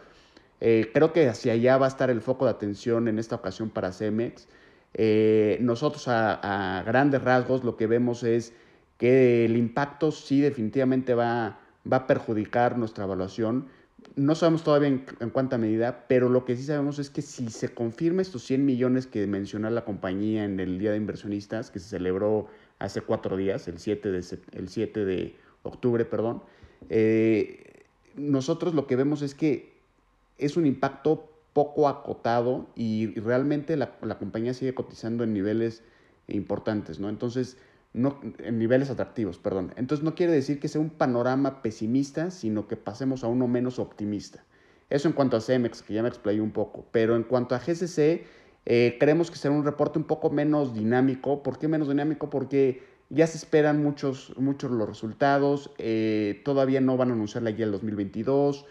Eh, 0.62 0.90
creo 0.94 1.14
que 1.14 1.28
hacia 1.28 1.54
allá 1.54 1.78
va 1.78 1.86
a 1.86 1.90
estar 1.90 2.10
el 2.10 2.22
foco 2.22 2.46
de 2.46 2.52
atención 2.52 3.08
en 3.08 3.20
esta 3.20 3.36
ocasión 3.36 3.70
para 3.70 3.92
Cemex. 3.92 4.48
Eh, 4.94 5.58
nosotros 5.62 6.08
a, 6.08 6.84
grandes 6.86 7.22
rasgos 7.22 7.64
lo 7.64 7.76
que 7.76 7.88
vemos 7.88 8.24
es 8.24 8.54
que 8.98 9.44
el 9.46 9.58
impacto 9.58 10.12
sí 10.12 10.40
definitivamente 10.40 11.14
va, 11.14 11.60
va 11.92 11.98
a 11.98 12.08
perjudicar 12.08 12.78
nuestra 12.78 13.04
evaluación. 13.04 13.68
No 14.16 14.36
sabemos 14.36 14.64
todavía 14.64 14.88
en, 14.88 15.30
cuánta 15.32 15.58
medida, 15.58 16.06
pero 16.08 16.30
lo 16.30 16.46
que 16.46 16.56
sí 16.56 16.64
sabemos 16.64 17.00
es 17.00 17.10
que 17.10 17.22
si 17.22 17.50
se 17.50 17.74
confirma 17.74 18.22
estos 18.22 18.44
100 18.44 18.64
millones 18.66 19.08
que 19.08 19.28
mencionó 19.28 19.70
la 19.70 19.84
compañía 19.84 20.46
en 20.46 20.60
el 20.62 20.80
Día 20.80 20.92
de 20.92 20.98
Inversionistas, 20.98 21.70
que 21.72 21.80
se 21.80 21.90
celebró 21.90 22.48
hace 22.80 23.02
cuatro 23.02 23.36
días, 23.36 23.68
el 23.68 23.80
7 23.80 24.12
de, 24.12 24.24
el 24.54 24.70
7 24.70 25.04
de 25.04 25.36
octubre, 25.64 26.06
perdón, 26.06 26.44
eh, 26.90 27.84
nosotros 28.16 28.74
lo 28.74 28.88
que 28.88 28.96
vemos 28.96 29.22
es 29.22 29.36
que 29.36 29.75
es 30.38 30.58
un 30.58 30.66
impacto 30.66 31.32
poco 31.54 31.88
acotado 31.88 32.68
y 32.76 33.18
realmente 33.20 33.78
la, 33.78 33.96
la 34.02 34.18
compañía 34.18 34.54
sigue 34.54 34.74
cotizando 34.74 35.24
en 35.24 35.34
niveles 35.34 35.84
importantes, 36.28 37.00
¿no? 37.00 37.10
Entonces, 37.10 37.58
no, 37.94 38.20
en 38.40 38.60
niveles 38.60 38.90
atractivos, 38.90 39.40
perdón. 39.40 39.74
Entonces 39.78 40.04
no 40.04 40.16
quiere 40.16 40.34
decir 40.34 40.60
que 40.60 40.68
sea 40.68 40.82
un 40.82 40.90
panorama 40.90 41.62
pesimista, 41.62 42.30
sino 42.30 42.68
que 42.68 42.76
pasemos 42.76 43.24
a 43.24 43.28
uno 43.28 43.48
menos 43.48 43.80
optimista. 43.80 44.44
Eso 44.90 45.08
en 45.08 45.14
cuanto 45.14 45.38
a 45.38 45.42
CEMEX, 45.42 45.82
que 45.82 45.94
ya 45.94 46.04
me 46.04 46.10
explayé 46.10 46.42
un 46.42 46.52
poco. 46.52 46.86
Pero 46.92 47.16
en 47.16 47.24
cuanto 47.24 47.56
a 47.56 47.60
GCC, 47.60 48.26
eh, 48.66 48.98
creemos 49.00 49.32
que 49.32 49.38
será 49.38 49.54
un 49.54 49.64
reporte 49.64 49.98
un 49.98 50.06
poco 50.06 50.30
menos 50.30 50.74
dinámico. 50.74 51.42
¿Por 51.42 51.58
qué 51.58 51.68
menos 51.68 51.88
dinámico? 51.88 52.30
Porque 52.30 52.84
ya 53.10 53.28
se 53.28 53.38
esperan 53.38 53.82
muchos, 53.82 54.34
muchos 54.38 54.72
los 54.72 54.88
resultados. 54.88 55.72
Eh, 55.78 56.42
todavía 56.44 56.82
no 56.82 56.98
van 56.98 57.12
a 57.12 57.14
anunciar 57.14 57.44
la 57.44 57.52
guía 57.52 57.66
del 57.66 57.72
2022. 57.72 58.66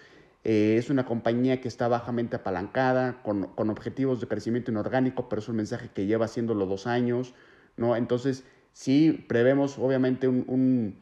Eh, 0.44 0.76
es 0.78 0.90
una 0.90 1.06
compañía 1.06 1.60
que 1.60 1.68
está 1.68 1.88
bajamente 1.88 2.36
apalancada, 2.36 3.22
con, 3.22 3.48
con 3.54 3.70
objetivos 3.70 4.20
de 4.20 4.28
crecimiento 4.28 4.70
inorgánico, 4.70 5.28
pero 5.28 5.40
es 5.40 5.48
un 5.48 5.56
mensaje 5.56 5.88
que 5.94 6.06
lleva 6.06 6.26
haciéndolo 6.26 6.66
dos 6.66 6.86
años. 6.86 7.34
¿no? 7.76 7.96
Entonces, 7.96 8.44
Sí, 8.74 9.24
prevemos 9.28 9.78
obviamente 9.78 10.28
un, 10.28 10.96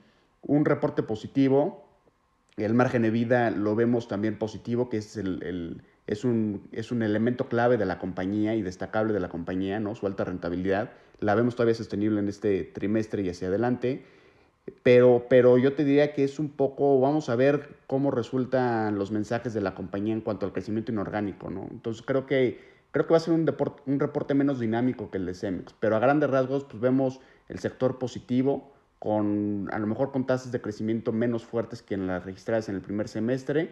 reporte 0.65 1.03
positivo. 1.03 1.89
El 2.59 2.75
margen 2.75 3.03
de 3.03 3.11
vida 3.11 3.51
lo 3.51 3.75
vemos 3.75 4.09
también 4.09 4.39
positivo, 4.39 4.91
que 4.91 4.99
es, 4.99 5.17
el, 5.17 5.83
es, 6.07 6.25
un, 6.25 6.69
es 6.71 6.93
un 6.93 7.03
elemento 7.03 7.49
clave 7.49 7.79
de 7.79 7.87
la 7.87 7.99
compañía 7.99 8.55
y 8.55 8.63
destacable 8.63 9.15
de 9.15 9.21
la 9.21 9.31
compañía, 9.31 9.81
¿no? 9.81 9.95
su 9.95 10.07
alta 10.07 10.25
rentabilidad. 10.25 10.93
La 11.21 11.35
vemos 11.35 11.57
todavía 11.57 11.75
sostenible 11.75 12.21
en 12.21 12.29
este 12.29 12.63
trimestre 12.65 13.23
y 13.23 13.31
hacia 13.31 13.49
adelante. 13.49 14.05
Pero, 14.83 15.27
pero 15.29 15.59
yo 15.59 15.75
te 15.75 15.85
diría 15.85 16.13
que 16.15 16.23
es 16.23 16.39
un 16.39 16.51
poco, 16.51 17.01
vamos 17.01 17.29
a 17.29 17.37
ver 17.37 17.77
cómo 17.87 18.11
resultan 18.13 18.97
los 18.97 19.11
mensajes 19.11 19.55
de 19.55 19.61
la 19.61 19.75
compañía 19.75 20.15
en 20.15 20.21
cuanto 20.21 20.47
al 20.47 20.53
crecimiento 20.53 20.93
inorgánico, 20.93 21.51
¿no? 21.51 21.67
Entonces 21.71 22.05
creo 22.07 22.27
que, 22.27 22.61
creo 22.93 23.07
que 23.07 23.11
va 23.13 23.17
a 23.17 23.21
ser 23.21 23.35
un, 23.35 23.53
un 23.87 24.01
reporte 24.01 24.35
menos 24.35 24.61
dinámico 24.61 25.11
que 25.11 25.19
el 25.19 25.27
de 25.27 25.35
Cemex, 25.35 25.75
pero 25.81 25.97
a 25.97 25.99
grandes 25.99 26.31
rasgos 26.31 26.65
pues 26.65 26.81
vemos 26.81 27.21
el 27.49 27.59
sector 27.59 27.99
positivo, 27.99 28.73
con 29.01 29.69
a 29.73 29.81
lo 29.81 29.89
mejor 29.89 30.13
con 30.13 30.27
tasas 30.27 30.53
de 30.53 30.61
crecimiento 30.61 31.11
menos 31.11 31.45
fuertes 31.45 31.83
que 31.83 31.95
en 31.95 32.07
las 32.07 32.25
registradas 32.25 32.69
en 32.69 32.77
el 32.77 32.83
primer 32.83 33.09
semestre, 33.09 33.71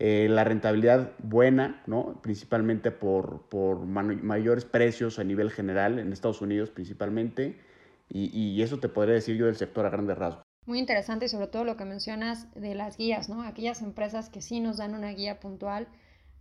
eh, 0.00 0.26
la 0.28 0.42
rentabilidad 0.42 1.12
buena, 1.20 1.82
¿no? 1.86 2.20
principalmente 2.20 2.90
por, 2.90 3.42
por 3.48 3.86
mayores 3.86 4.64
precios 4.64 5.20
a 5.20 5.24
nivel 5.24 5.52
general, 5.52 6.00
en 6.00 6.12
Estados 6.12 6.42
Unidos 6.42 6.70
principalmente, 6.70 7.60
y, 8.08 8.30
y, 8.38 8.62
eso 8.62 8.78
te 8.78 8.88
podría 8.88 9.14
decir 9.14 9.36
yo 9.36 9.46
del 9.46 9.56
sector 9.56 9.86
a 9.86 9.90
grandes 9.90 10.16
rasgos. 10.16 10.44
Muy 10.64 10.78
interesante 10.78 11.26
y 11.26 11.28
sobre 11.28 11.46
todo 11.46 11.64
lo 11.64 11.76
que 11.76 11.84
mencionas 11.84 12.52
de 12.54 12.74
las 12.74 12.96
guías, 12.96 13.28
¿no? 13.28 13.42
aquellas 13.42 13.82
empresas 13.82 14.28
que 14.28 14.42
sí 14.42 14.60
nos 14.60 14.78
dan 14.78 14.94
una 14.94 15.10
guía 15.10 15.40
puntual 15.40 15.88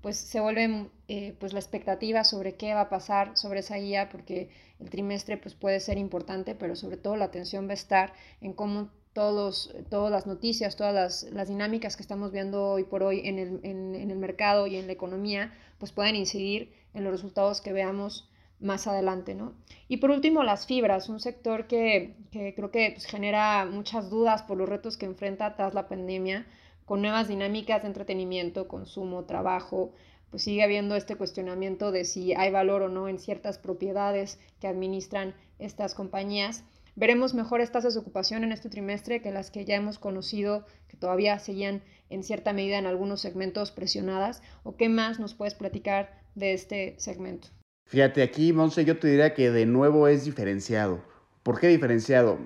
pues 0.06 0.18
se 0.18 0.40
vuelve 0.40 0.92
eh, 1.08 1.36
pues 1.40 1.52
la 1.54 1.58
expectativa 1.58 2.24
sobre 2.24 2.54
qué 2.54 2.76
va 2.76 2.82
a 2.82 2.90
pasar 2.90 3.36
sobre 3.36 3.62
esa 3.62 3.78
guía, 3.78 4.08
porque 4.12 4.52
el 4.80 4.92
trimestre 4.92 5.36
pues 5.36 5.56
puede 5.56 5.80
ser 5.80 5.98
importante, 5.98 6.54
pero 6.54 6.76
sobre 6.76 6.98
todo 6.98 7.16
la 7.16 7.26
atención 7.26 7.66
va 7.66 7.72
a 7.72 7.74
estar 7.74 8.14
en 8.40 8.54
cómo 8.54 8.92
todos, 9.14 9.74
todas 9.90 10.12
las 10.12 10.28
noticias, 10.28 10.76
todas 10.76 11.24
las, 11.32 11.48
dinámicas 11.48 11.96
que 11.96 12.04
estamos 12.04 12.32
viendo 12.32 12.68
hoy 12.68 12.84
por 12.84 13.02
hoy 13.02 13.22
en 13.28 13.40
el, 13.40 13.60
en, 13.64 14.12
el, 14.12 14.18
mercado 14.20 14.68
y 14.68 14.76
en 14.76 14.86
la 14.86 14.94
economía, 14.94 15.52
pues 15.80 15.92
pueden 15.92 16.16
incidir 16.16 16.72
en 16.94 17.04
los 17.04 17.12
resultados 17.12 17.60
que 17.62 17.74
veamos 17.74 18.30
más 18.60 18.88
adelante, 18.88 19.36
¿no? 19.36 19.54
Y 19.88 19.98
por 19.98 20.12
último, 20.12 20.44
las 20.44 20.66
fibras, 20.66 21.10
un 21.10 21.20
sector 21.20 21.68
que, 21.68 22.16
que 22.32 22.54
creo 22.56 22.72
que 22.72 22.92
pues, 22.92 23.06
genera 23.06 23.66
muchas 23.66 24.10
dudas 24.10 24.44
por 24.44 24.58
los 24.58 24.70
retos 24.70 24.98
que 24.98 25.06
enfrenta 25.06 25.56
tras 25.56 25.74
la 25.74 25.88
pandemia, 25.88 26.48
con 26.86 27.02
nuevas 27.02 27.28
dinámicas 27.28 27.82
de 27.82 27.88
entretenimiento, 27.88 28.68
consumo, 28.68 29.26
trabajo, 29.26 29.94
pues 30.30 30.44
sigue 30.44 30.64
habiendo 30.64 30.96
este 30.96 31.16
cuestionamiento 31.16 31.92
de 31.92 32.06
si 32.06 32.34
hay 32.34 32.52
valor 32.52 32.84
o 32.84 32.90
no 32.90 33.08
en 33.08 33.20
ciertas 33.20 33.58
propiedades 33.58 34.40
que 34.60 34.68
administran 34.68 35.34
estas 35.60 35.96
compañías. 35.96 36.64
Veremos 36.96 37.34
mejores 37.34 37.72
tasas 37.72 37.94
de 37.94 38.00
ocupación 38.00 38.44
en 38.44 38.52
este 38.52 38.70
trimestre 38.70 39.22
que 39.22 39.32
las 39.32 39.52
que 39.52 39.66
ya 39.66 39.76
hemos 39.76 40.00
conocido, 40.00 40.66
que 40.88 40.98
todavía 40.98 41.40
seguían 41.40 41.84
en 42.10 42.24
cierta 42.24 42.54
medida 42.54 42.78
en 42.78 42.86
algunos 42.86 43.22
segmentos 43.22 43.72
presionadas. 43.72 44.42
¿O 44.64 44.78
qué 44.78 44.90
más 44.90 45.20
nos 45.20 45.34
puedes 45.34 45.56
platicar 45.56 46.22
de 46.36 46.54
este 46.54 46.96
segmento? 46.98 47.50
Fíjate, 47.86 48.24
aquí, 48.24 48.52
Monse, 48.52 48.84
yo 48.86 48.98
te 48.98 49.08
diría 49.08 49.34
que 49.34 49.52
de 49.52 49.66
nuevo 49.66 50.08
es 50.08 50.26
diferenciado. 50.26 51.00
¿Por 51.44 51.60
qué 51.60 51.68
diferenciado? 51.68 52.40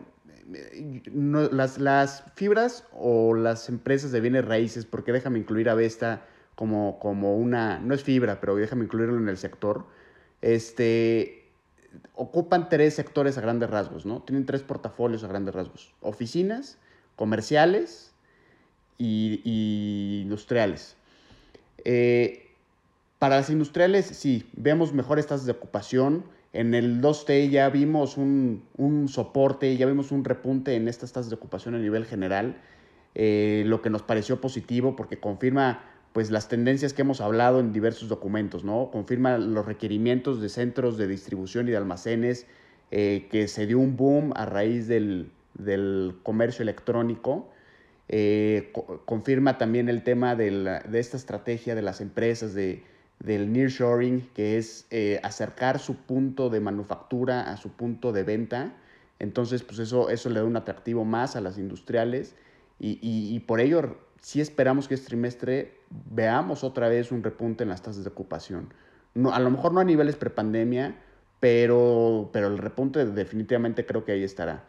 las, 1.14 1.78
las, 1.78 2.24
fibras 2.36 2.84
o 2.94 3.36
las 3.36 3.70
empresas 3.70 4.12
de 4.12 4.20
bienes 4.20 4.46
raíces, 4.46 4.86
porque 4.86 5.12
déjame 5.12 5.40
incluir 5.40 5.70
a 5.70 5.76
Vesta 5.76 6.26
como, 6.56 7.00
como 7.00 7.38
una, 7.38 7.80
no 7.80 7.94
es 7.94 8.04
fibra, 8.04 8.40
pero 8.40 8.56
déjame 8.56 8.86
incluirlo 8.86 9.18
en 9.18 9.30
el 9.30 9.38
sector, 9.38 9.86
este, 10.42 11.50
ocupan 12.16 12.70
tres 12.70 12.96
sectores 12.96 13.38
a 13.38 13.42
grandes 13.42 13.70
rasgos, 13.70 14.06
¿no? 14.06 14.22
Tienen 14.24 14.46
tres 14.46 14.64
portafolios 14.64 15.24
a 15.24 15.28
grandes 15.28 15.54
rasgos, 15.56 15.94
oficinas, 16.02 16.78
comerciales 17.16 18.14
y, 18.98 20.22
industriales. 20.24 20.96
Eh, 21.86 22.49
para 23.20 23.36
las 23.36 23.50
industriales, 23.50 24.06
sí, 24.06 24.50
vemos 24.54 24.94
mejores 24.94 25.28
tasas 25.28 25.46
de 25.46 25.52
ocupación, 25.52 26.24
en 26.52 26.74
el 26.74 27.02
2T 27.02 27.50
ya 27.50 27.70
vimos 27.70 28.18
un, 28.18 28.64
un, 28.76 29.08
soporte, 29.08 29.78
ya 29.78 29.86
vimos 29.86 30.12
un 30.12 30.24
repunte 30.24 30.76
en 30.76 30.88
estas 30.88 31.12
tasas 31.12 31.30
de 31.30 31.36
ocupación 31.36 31.76
a 31.76 31.80
nivel 31.80 32.06
general, 32.06 32.58
eh, 33.14 33.64
lo 33.68 33.82
que 33.82 33.90
nos 33.90 34.02
pareció 34.02 34.42
positivo 34.42 34.96
porque 34.96 35.20
confirma 35.20 35.84
pues 36.14 36.32
las 36.32 36.48
tendencias 36.48 36.94
que 36.94 37.04
hemos 37.04 37.22
hablado 37.22 37.60
en 37.60 37.72
diversos 37.72 38.10
documentos, 38.10 38.64
¿no? 38.64 38.90
Confirma 38.92 39.38
los 39.38 39.66
requerimientos 39.66 40.42
de 40.42 40.50
centros 40.50 40.98
de 40.98 41.08
distribución 41.08 41.68
y 41.68 41.72
de 41.72 41.78
almacenes, 41.78 42.48
eh, 42.90 43.28
que 43.30 43.48
se 43.48 43.68
dio 43.68 43.78
un 43.78 43.96
boom 43.96 44.34
a 44.36 44.46
raíz 44.46 44.88
del, 44.88 45.32
del 45.54 46.16
comercio 46.24 46.64
electrónico. 46.64 47.50
Eh, 48.08 48.74
confirma 49.06 49.60
también 49.60 49.88
el 49.88 50.04
tema 50.04 50.36
de, 50.36 50.82
esta 50.94 51.16
estrategia 51.16 51.76
de 51.76 51.84
las 51.84 52.02
empresas 52.02 52.56
de, 52.56 52.84
del 53.20 53.52
nearshoring, 53.52 54.30
que 54.34 54.58
es 54.58 54.88
eh, 54.92 55.20
acercar 55.24 55.80
su 55.80 55.96
punto 55.96 56.50
de 56.50 56.60
manufactura 56.60 57.52
a 57.52 57.58
su 57.58 57.72
punto 57.72 58.12
de 58.12 58.24
venta. 58.24 58.78
Entonces, 59.20 59.64
pues 59.64 59.80
eso, 59.80 60.10
eso 60.10 60.30
le 60.30 60.40
da 60.40 60.46
un 60.46 60.56
atractivo 60.56 61.06
más 61.06 61.36
a 61.36 61.42
las 61.42 61.58
industriales 61.58 62.36
y, 62.80 63.00
y 63.02 63.40
por 63.42 63.60
ello 63.60 63.98
sí 64.22 64.42
esperamos 64.42 64.88
que 64.88 64.94
este 64.96 65.08
trimestre 65.08 65.82
veamos 65.90 66.64
otra 66.64 66.88
vez 66.90 67.12
un 67.12 67.24
repunte 67.24 67.64
en 67.64 67.70
las 67.70 67.82
tasas 67.82 68.04
de 68.04 68.10
ocupación. 68.10 68.74
No, 69.14 69.34
a 69.34 69.40
lo 69.40 69.50
mejor 69.52 69.74
no 69.74 69.80
a 69.80 69.84
niveles 69.84 70.16
prepandemia, 70.16 71.02
pero, 71.40 72.30
pero 72.34 72.48
el 72.48 72.58
repunte 72.58 73.06
definitivamente 73.06 73.86
creo 73.86 74.06
que 74.06 74.14
ahí 74.14 74.24
estará. 74.24 74.68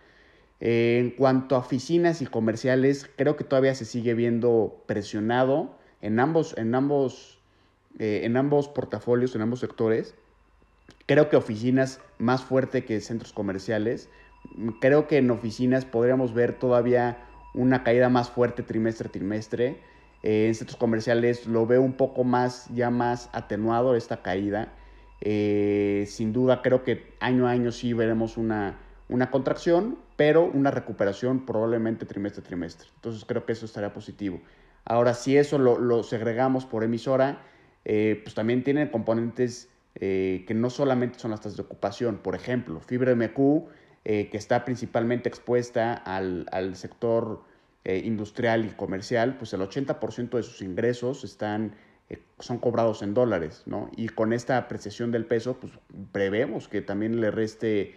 en 0.61 1.11
cuanto 1.13 1.57
a 1.57 1.61
oficinas 1.61 2.23
y 2.23 2.27
comerciales, 2.27 3.11
creo 3.17 3.37
que 3.37 3.45
todavía 3.45 3.75
se 3.75 3.85
sigue 3.87 4.15
viendo 4.15 4.85
presionado 4.87 5.79
en 6.03 6.21
ambos, 6.21 6.57
en 6.59 6.75
ambos, 6.75 7.40
eh, 7.99 8.23
en 8.25 8.37
ambos 8.37 8.69
portafolios, 8.69 9.35
en 9.35 9.43
ambos 9.43 9.61
sectores. 9.61 10.15
Creo 11.07 11.29
que 11.29 11.37
oficinas 11.37 12.01
más 12.19 12.43
fuerte 12.43 12.85
que 12.85 13.01
centros 13.01 13.33
comerciales. 13.33 14.09
Creo 14.81 15.07
que 15.07 15.19
en 15.19 15.31
oficinas 15.31 15.85
podríamos 15.85 16.35
ver 16.35 16.59
todavía 16.59 17.19
una 17.55 17.83
caída 17.83 18.09
más 18.09 18.31
fuerte 18.31 18.63
trimestre 18.63 19.09
a 19.09 19.13
trimestre. 19.13 19.81
Eh, 20.23 20.47
en 20.49 20.55
centros 20.55 20.77
comerciales 20.77 21.47
lo 21.47 21.67
veo 21.67 21.83
un 21.83 21.95
poco 21.95 22.25
más, 22.25 22.69
ya 22.75 22.91
más 22.91 23.29
atenuado 23.33 23.95
esta 23.97 24.23
caída. 24.23 24.73
Eh, 25.21 26.07
sin 26.09 26.33
duda 26.33 26.63
creo 26.63 26.83
que 26.83 27.13
año 27.21 27.47
a 27.47 27.51
año 27.51 27.73
sí 27.73 27.93
veremos 27.93 28.37
una, 28.37 28.79
una 29.09 29.31
contracción, 29.31 29.99
pero 30.17 30.45
una 30.45 30.71
recuperación 30.71 31.45
probablemente 31.45 32.07
trimestre 32.07 32.43
a 32.43 32.45
trimestre. 32.45 32.89
Entonces 32.97 33.25
creo 33.27 33.45
que 33.45 33.53
eso 33.53 33.67
estaría 33.67 33.93
positivo. 33.93 34.41
Ahora, 34.85 35.15
si 35.15 35.37
eso 35.37 35.59
lo, 35.59 36.03
segregamos 36.03 36.65
por 36.65 36.85
emisora, 36.85 37.43
eh, 37.85 38.21
pues 38.23 38.35
también 38.35 38.65
tienen 38.65 38.89
componentes 38.89 39.69
que 39.93 40.53
no 40.55 40.71
solamente 40.71 41.19
son 41.19 41.33
las 41.33 41.41
tasas 41.41 41.57
de 41.57 41.63
ocupación. 41.65 42.19
Por 42.19 42.35
ejemplo, 42.35 42.81
Fibra 42.81 43.15
MQ 43.15 43.69
eh, 44.03 44.31
que 44.31 44.39
está 44.39 44.65
principalmente 44.65 45.29
expuesta 45.29 45.93
al, 45.93 46.47
al 46.53 46.75
sector 46.75 47.45
eh, 47.85 48.01
industrial 48.03 48.65
y 48.65 48.71
comercial, 48.71 49.37
pues 49.37 49.53
el 49.53 49.61
80% 49.61 50.31
de 50.39 50.43
sus 50.43 50.63
ingresos 50.63 51.23
están, 51.23 51.75
eh, 52.09 52.23
son 52.39 52.57
cobrados 52.57 53.03
en 53.03 53.13
dólares, 53.13 53.63
¿no? 53.67 53.91
Y 53.95 54.09
con 54.09 54.33
esta 54.33 54.57
apreciación 54.57 55.11
del 55.11 55.27
peso, 55.27 55.59
pues 55.61 55.75
prevemos 56.13 56.67
que 56.67 56.81
también 56.81 57.21
le 57.21 57.31
reste 57.31 57.97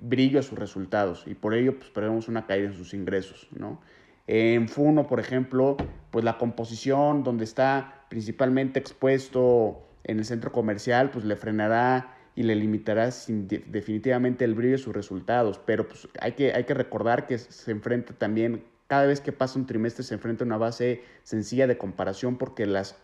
brillo 0.00 0.40
a 0.40 0.42
sus 0.42 0.58
resultados 0.58 1.28
y 1.28 1.34
por 1.34 1.54
ello 1.54 1.78
pues 1.78 1.90
prevemos 1.90 2.26
una 2.26 2.44
caída 2.44 2.66
en 2.66 2.74
sus 2.74 2.92
ingresos, 2.92 3.46
¿no? 3.52 3.80
En 4.26 4.68
Funo, 4.68 5.06
por 5.06 5.20
ejemplo, 5.20 5.76
pues 6.10 6.24
la 6.24 6.38
composición 6.38 7.22
donde 7.22 7.44
está 7.44 8.01
principalmente 8.12 8.78
expuesto 8.78 9.88
en 10.04 10.18
el 10.18 10.26
centro 10.26 10.52
comercial, 10.52 11.10
pues 11.10 11.24
le 11.24 11.34
frenará 11.34 12.14
y 12.34 12.42
le 12.42 12.54
limitará 12.54 13.08
definitivamente 13.08 14.44
el 14.44 14.54
brillo 14.54 14.72
de 14.72 14.82
sus 14.82 14.94
resultados. 14.94 15.58
Pero 15.64 15.88
pues, 15.88 16.06
hay, 16.20 16.32
que, 16.32 16.74
recordar 16.74 17.26
que 17.26 17.38
se 17.38 17.70
enfrenta 17.70 18.12
también, 18.12 18.64
cada 18.86 19.06
vez 19.06 19.22
que 19.22 19.32
pasa 19.32 19.58
un 19.58 19.64
trimestre, 19.64 20.04
se 20.04 20.12
enfrenta 20.12 20.44
a 20.44 20.46
una 20.46 20.58
base 20.58 21.00
sencilla 21.22 21.66
de 21.66 21.78
comparación 21.78 22.36
porque 22.36 22.66
las 22.66 22.98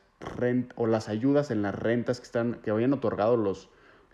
o 0.75 0.87
las 0.87 1.09
ayudas 1.09 1.51
en 1.51 1.63
las 1.63 1.75
rentas 1.75 2.21
que, 2.21 2.27
están, 2.27 2.61
que 2.63 2.71
habían 2.71 2.93
otorgado 2.93 3.43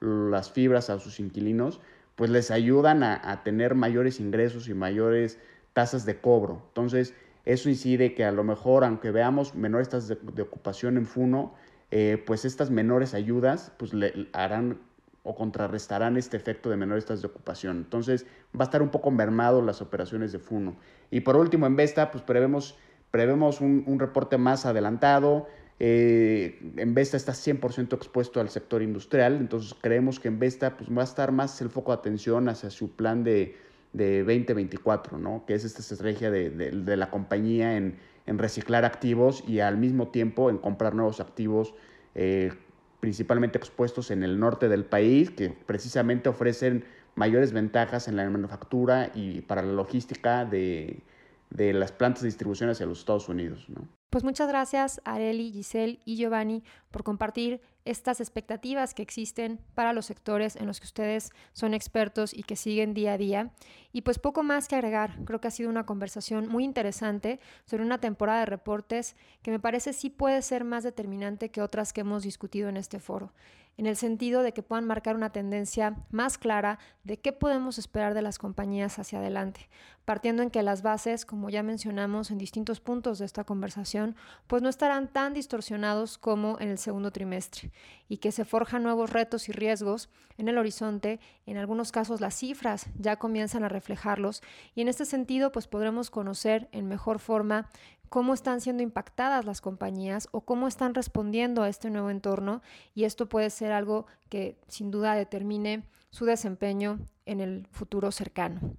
las 0.00 0.52
fibras 0.52 0.90
a 0.90 1.00
sus 1.00 1.18
inquilinos, 1.18 1.80
pues 2.14 2.30
les 2.30 2.52
ayudan 2.52 3.02
a, 3.02 3.42
tener 3.42 3.74
mayores 3.74 4.20
ingresos 4.20 4.68
y 4.68 4.74
mayores 4.74 5.40
tasas 5.72 6.07
de 6.07 6.20
cobro. 6.20 6.62
Entonces, 6.68 7.14
eso 7.44 7.68
incide 7.68 8.14
que 8.14 8.24
a 8.24 8.33
lo 8.33 8.44
mejor, 8.44 8.85
aunque 8.85 9.11
veamos 9.11 9.54
menores 9.54 9.90
tasas 9.90 10.16
de, 10.35 10.42
ocupación 10.42 10.96
en 10.96 11.07
Funo, 11.07 11.54
eh, 11.90 12.22
pues 12.26 12.44
estas 12.44 12.70
menores 12.70 13.14
ayudas 13.14 13.72
pues 13.76 13.92
le 13.92 14.28
harán 14.33 14.78
o 15.22 15.35
contrarrestarán 15.35 16.16
este 16.16 16.37
efecto 16.37 16.70
de 16.70 16.76
menores 16.76 17.04
tasas 17.04 17.22
de 17.22 17.28
ocupación. 17.28 17.78
Entonces 17.78 18.26
va 18.59 18.61
a 18.61 18.64
estar 18.64 18.83
un 18.83 18.90
poco 18.90 19.11
mermado 19.11 19.62
las 19.62 19.83
operaciones 19.83 20.33
de 20.33 20.38
Funo. 20.38 20.76
Y 21.11 21.20
por 21.20 21.37
último, 21.37 21.66
en 21.66 21.76
Vesta, 21.76 22.11
pues 22.11 22.22
prevemos, 22.22 22.76
prevemos 23.11 23.61
un, 23.61 23.98
reporte 23.98 24.38
más 24.38 24.66
adelantado. 24.66 25.46
Eh, 25.80 26.72
en 26.76 26.94
Vesta 26.94 27.16
está 27.16 27.33
100% 27.33 27.94
expuesto 27.94 28.40
al 28.40 28.48
sector 28.48 28.83
industrial, 28.83 29.37
entonces 29.37 29.74
creemos 29.80 30.20
que 30.20 30.28
en 30.28 30.38
Vesta 30.38 30.76
pues, 30.76 30.88
va 30.88 31.02
a 31.02 31.04
estar 31.04 31.33
más 31.33 31.61
el 31.61 31.68
foco 31.68 31.92
de 31.92 31.98
atención 31.98 32.48
hacia 32.48 32.70
su 32.70 32.94
plan 32.94 33.24
de, 33.24 33.57
de 33.94 34.18
2024, 34.24 35.18
¿no? 35.18 35.44
que 35.46 35.54
es 35.54 35.64
esta 35.64 35.80
estrategia 35.80 36.30
de, 36.30 36.50
de, 36.50 36.96
la 36.96 37.11
compañía 37.11 37.76
en, 37.76 37.96
en, 38.26 38.38
reciclar 38.38 38.85
activos 38.85 39.42
y 39.46 39.61
al 39.61 39.78
mismo 39.78 40.09
tiempo 40.09 40.50
en 40.50 40.59
comprar 40.59 40.94
nuevos 40.94 41.20
activos 41.20 41.74
eh, 42.14 42.52
principalmente 43.00 43.59
expuestos 43.59 44.11
en 44.11 44.22
el 44.22 44.38
norte 44.40 44.68
del 44.68 44.85
país, 44.85 45.30
que 45.30 45.50
precisamente 45.50 46.28
ofrecen 46.28 46.85
mayores 47.14 47.52
ventajas 47.52 48.09
en 48.09 48.16
la 48.16 48.28
manufactura 48.28 49.11
y 49.14 49.42
para 49.42 49.62
la 49.62 49.72
logística 49.72 50.44
de, 50.44 51.02
de 51.50 51.72
las 51.72 51.92
plantas 51.92 52.22
de 52.22 52.28
distribución 52.28 52.70
hacia 52.70 52.87
los 52.87 52.98
Estados 53.00 53.28
Unidos. 53.28 53.66
¿no? 53.68 53.87
Pues 54.11 54.24
muchas 54.24 54.48
gracias 54.48 55.00
Areli, 55.04 55.50
Giselle 55.52 56.00
y 56.04 56.16
Giovanni 56.16 56.62
por 56.94 57.02
compartir 57.02 57.61
estas 57.85 58.20
expectativas 58.20 58.94
que 58.94 59.02
existen 59.02 59.59
para 59.74 59.92
los 59.92 60.07
sectores 60.07 60.54
en 60.54 60.68
los 60.68 60.78
que 60.78 60.87
ustedes 60.87 61.33
son 61.52 61.74
expertos 61.74 62.33
y 62.33 62.44
que 62.44 62.54
siguen 62.54 62.94
día 62.94 63.14
a 63.14 63.18
día. 63.18 63.50
Y 63.92 64.02
pues 64.02 64.20
poco 64.20 64.44
más 64.44 64.68
que 64.68 64.76
agregar, 64.76 65.18
creo 65.24 65.40
que 65.40 65.48
ha 65.48 65.50
sido 65.50 65.70
una 65.70 65.87
conversación 65.87 66.46
muy 66.46 66.62
interesante 66.62 67.40
sobre 67.64 67.83
una 67.83 67.98
temporada 67.98 68.38
de 68.38 68.46
reportes 68.46 69.16
que 69.42 69.50
me 69.50 69.59
parece 69.59 69.92
sí 69.92 70.09
puede 70.09 70.40
ser 70.40 70.62
más 70.62 70.85
determinante 70.85 71.50
que 71.50 71.62
otras 71.62 71.92
que 71.92 72.02
hemos 72.02 72.22
discutido 72.22 72.68
en 72.68 72.76
este 72.76 73.00
foro 73.00 73.33
en 73.76 73.87
el 73.87 73.96
sentido 73.96 74.42
de 74.42 74.52
que 74.52 74.62
puedan 74.62 74.87
marcar 74.87 75.16
una 75.16 75.30
tendencia 75.30 75.96
más 76.11 76.38
clara 76.38 76.78
de 77.02 77.18
qué 77.18 77.33
podemos 77.33 77.78
esperar 77.78 78.14
de 78.14 78.22
las 78.22 78.38
compañías 78.38 78.98
hacia 78.98 79.18
adelante, 79.18 79.68
partiendo 80.04 80.42
en 80.42 80.50
que 80.50 80.62
las 80.62 80.83
bases, 80.83 81.26
como 81.26 81.50
ya 81.50 81.62
mencionamos 81.62 82.30
en 82.30 82.38
distintos 82.38 82.80
puntos 82.80 83.18
de 83.18 83.26
esta 83.26 83.44
conversación, 83.44 84.16
pues 84.46 84.62
no 84.62 84.68
estarán 84.68 85.09
tan 85.09 85.35
distorsionados 85.35 86.18
como 86.18 86.59
en 86.61 86.68
el 86.68 86.78
segundo 86.85 87.11
trimestre 87.11 87.73
y 88.09 88.18
que 88.18 88.31
se 88.31 88.44
forjan 88.44 88.83
nuevos 88.83 89.11
retos 89.11 89.49
y 89.49 89.53
riesgos 89.53 90.09
en 90.38 90.49
el 90.49 90.59
horizonte, 90.59 91.18
en 91.47 91.57
algunos 91.57 91.90
casos 91.90 92.20
las 92.20 92.37
cifras 92.37 92.87
ya 92.97 93.16
comienzan 93.16 93.64
a 93.64 93.68
reflejarlos 93.68 94.42
y 94.75 94.83
en 94.83 94.88
este 94.88 95.05
sentido 95.05 95.51
pues 95.51 95.66
podremos 95.66 96.11
conocer 96.11 96.68
en 96.73 96.87
mejor 96.87 97.18
forma 97.18 97.68
cómo 98.09 98.35
están 98.35 98.61
siendo 98.61 98.83
impactadas 98.83 99.44
las 99.44 99.61
compañías 99.61 100.29
o 100.31 100.42
cómo 100.42 100.68
están 100.68 100.94
respondiendo 100.94 101.62
a 101.62 101.68
este 101.68 101.90
nuevo 101.90 102.11
entorno 102.11 102.62
y 102.94 103.05
esto 103.05 103.29
puede 103.29 103.51
ser 103.51 103.73
algo 103.73 104.07
que 104.29 104.57
sin 104.68 104.90
duda 104.92 105.14
determine 105.14 105.83
su 106.11 106.25
desempeño 106.25 107.01
en 107.27 107.40
el 107.40 107.66
futuro 107.73 108.12
cercano. 108.12 108.77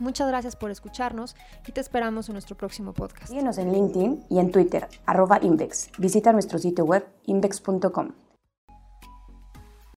Muchas 0.00 0.28
gracias 0.28 0.56
por 0.56 0.70
escucharnos 0.70 1.36
y 1.66 1.72
te 1.72 1.80
esperamos 1.80 2.28
en 2.28 2.32
nuestro 2.32 2.56
próximo 2.56 2.94
podcast. 2.94 3.28
Síguenos 3.28 3.58
en 3.58 3.72
LinkedIn 3.72 4.24
y 4.30 4.38
en 4.38 4.50
Twitter, 4.50 4.88
arroba 5.06 5.38
Invex. 5.42 5.90
Visita 5.98 6.32
nuestro 6.32 6.58
sitio 6.58 6.84
web 6.84 7.06
invex.com. 7.26 8.08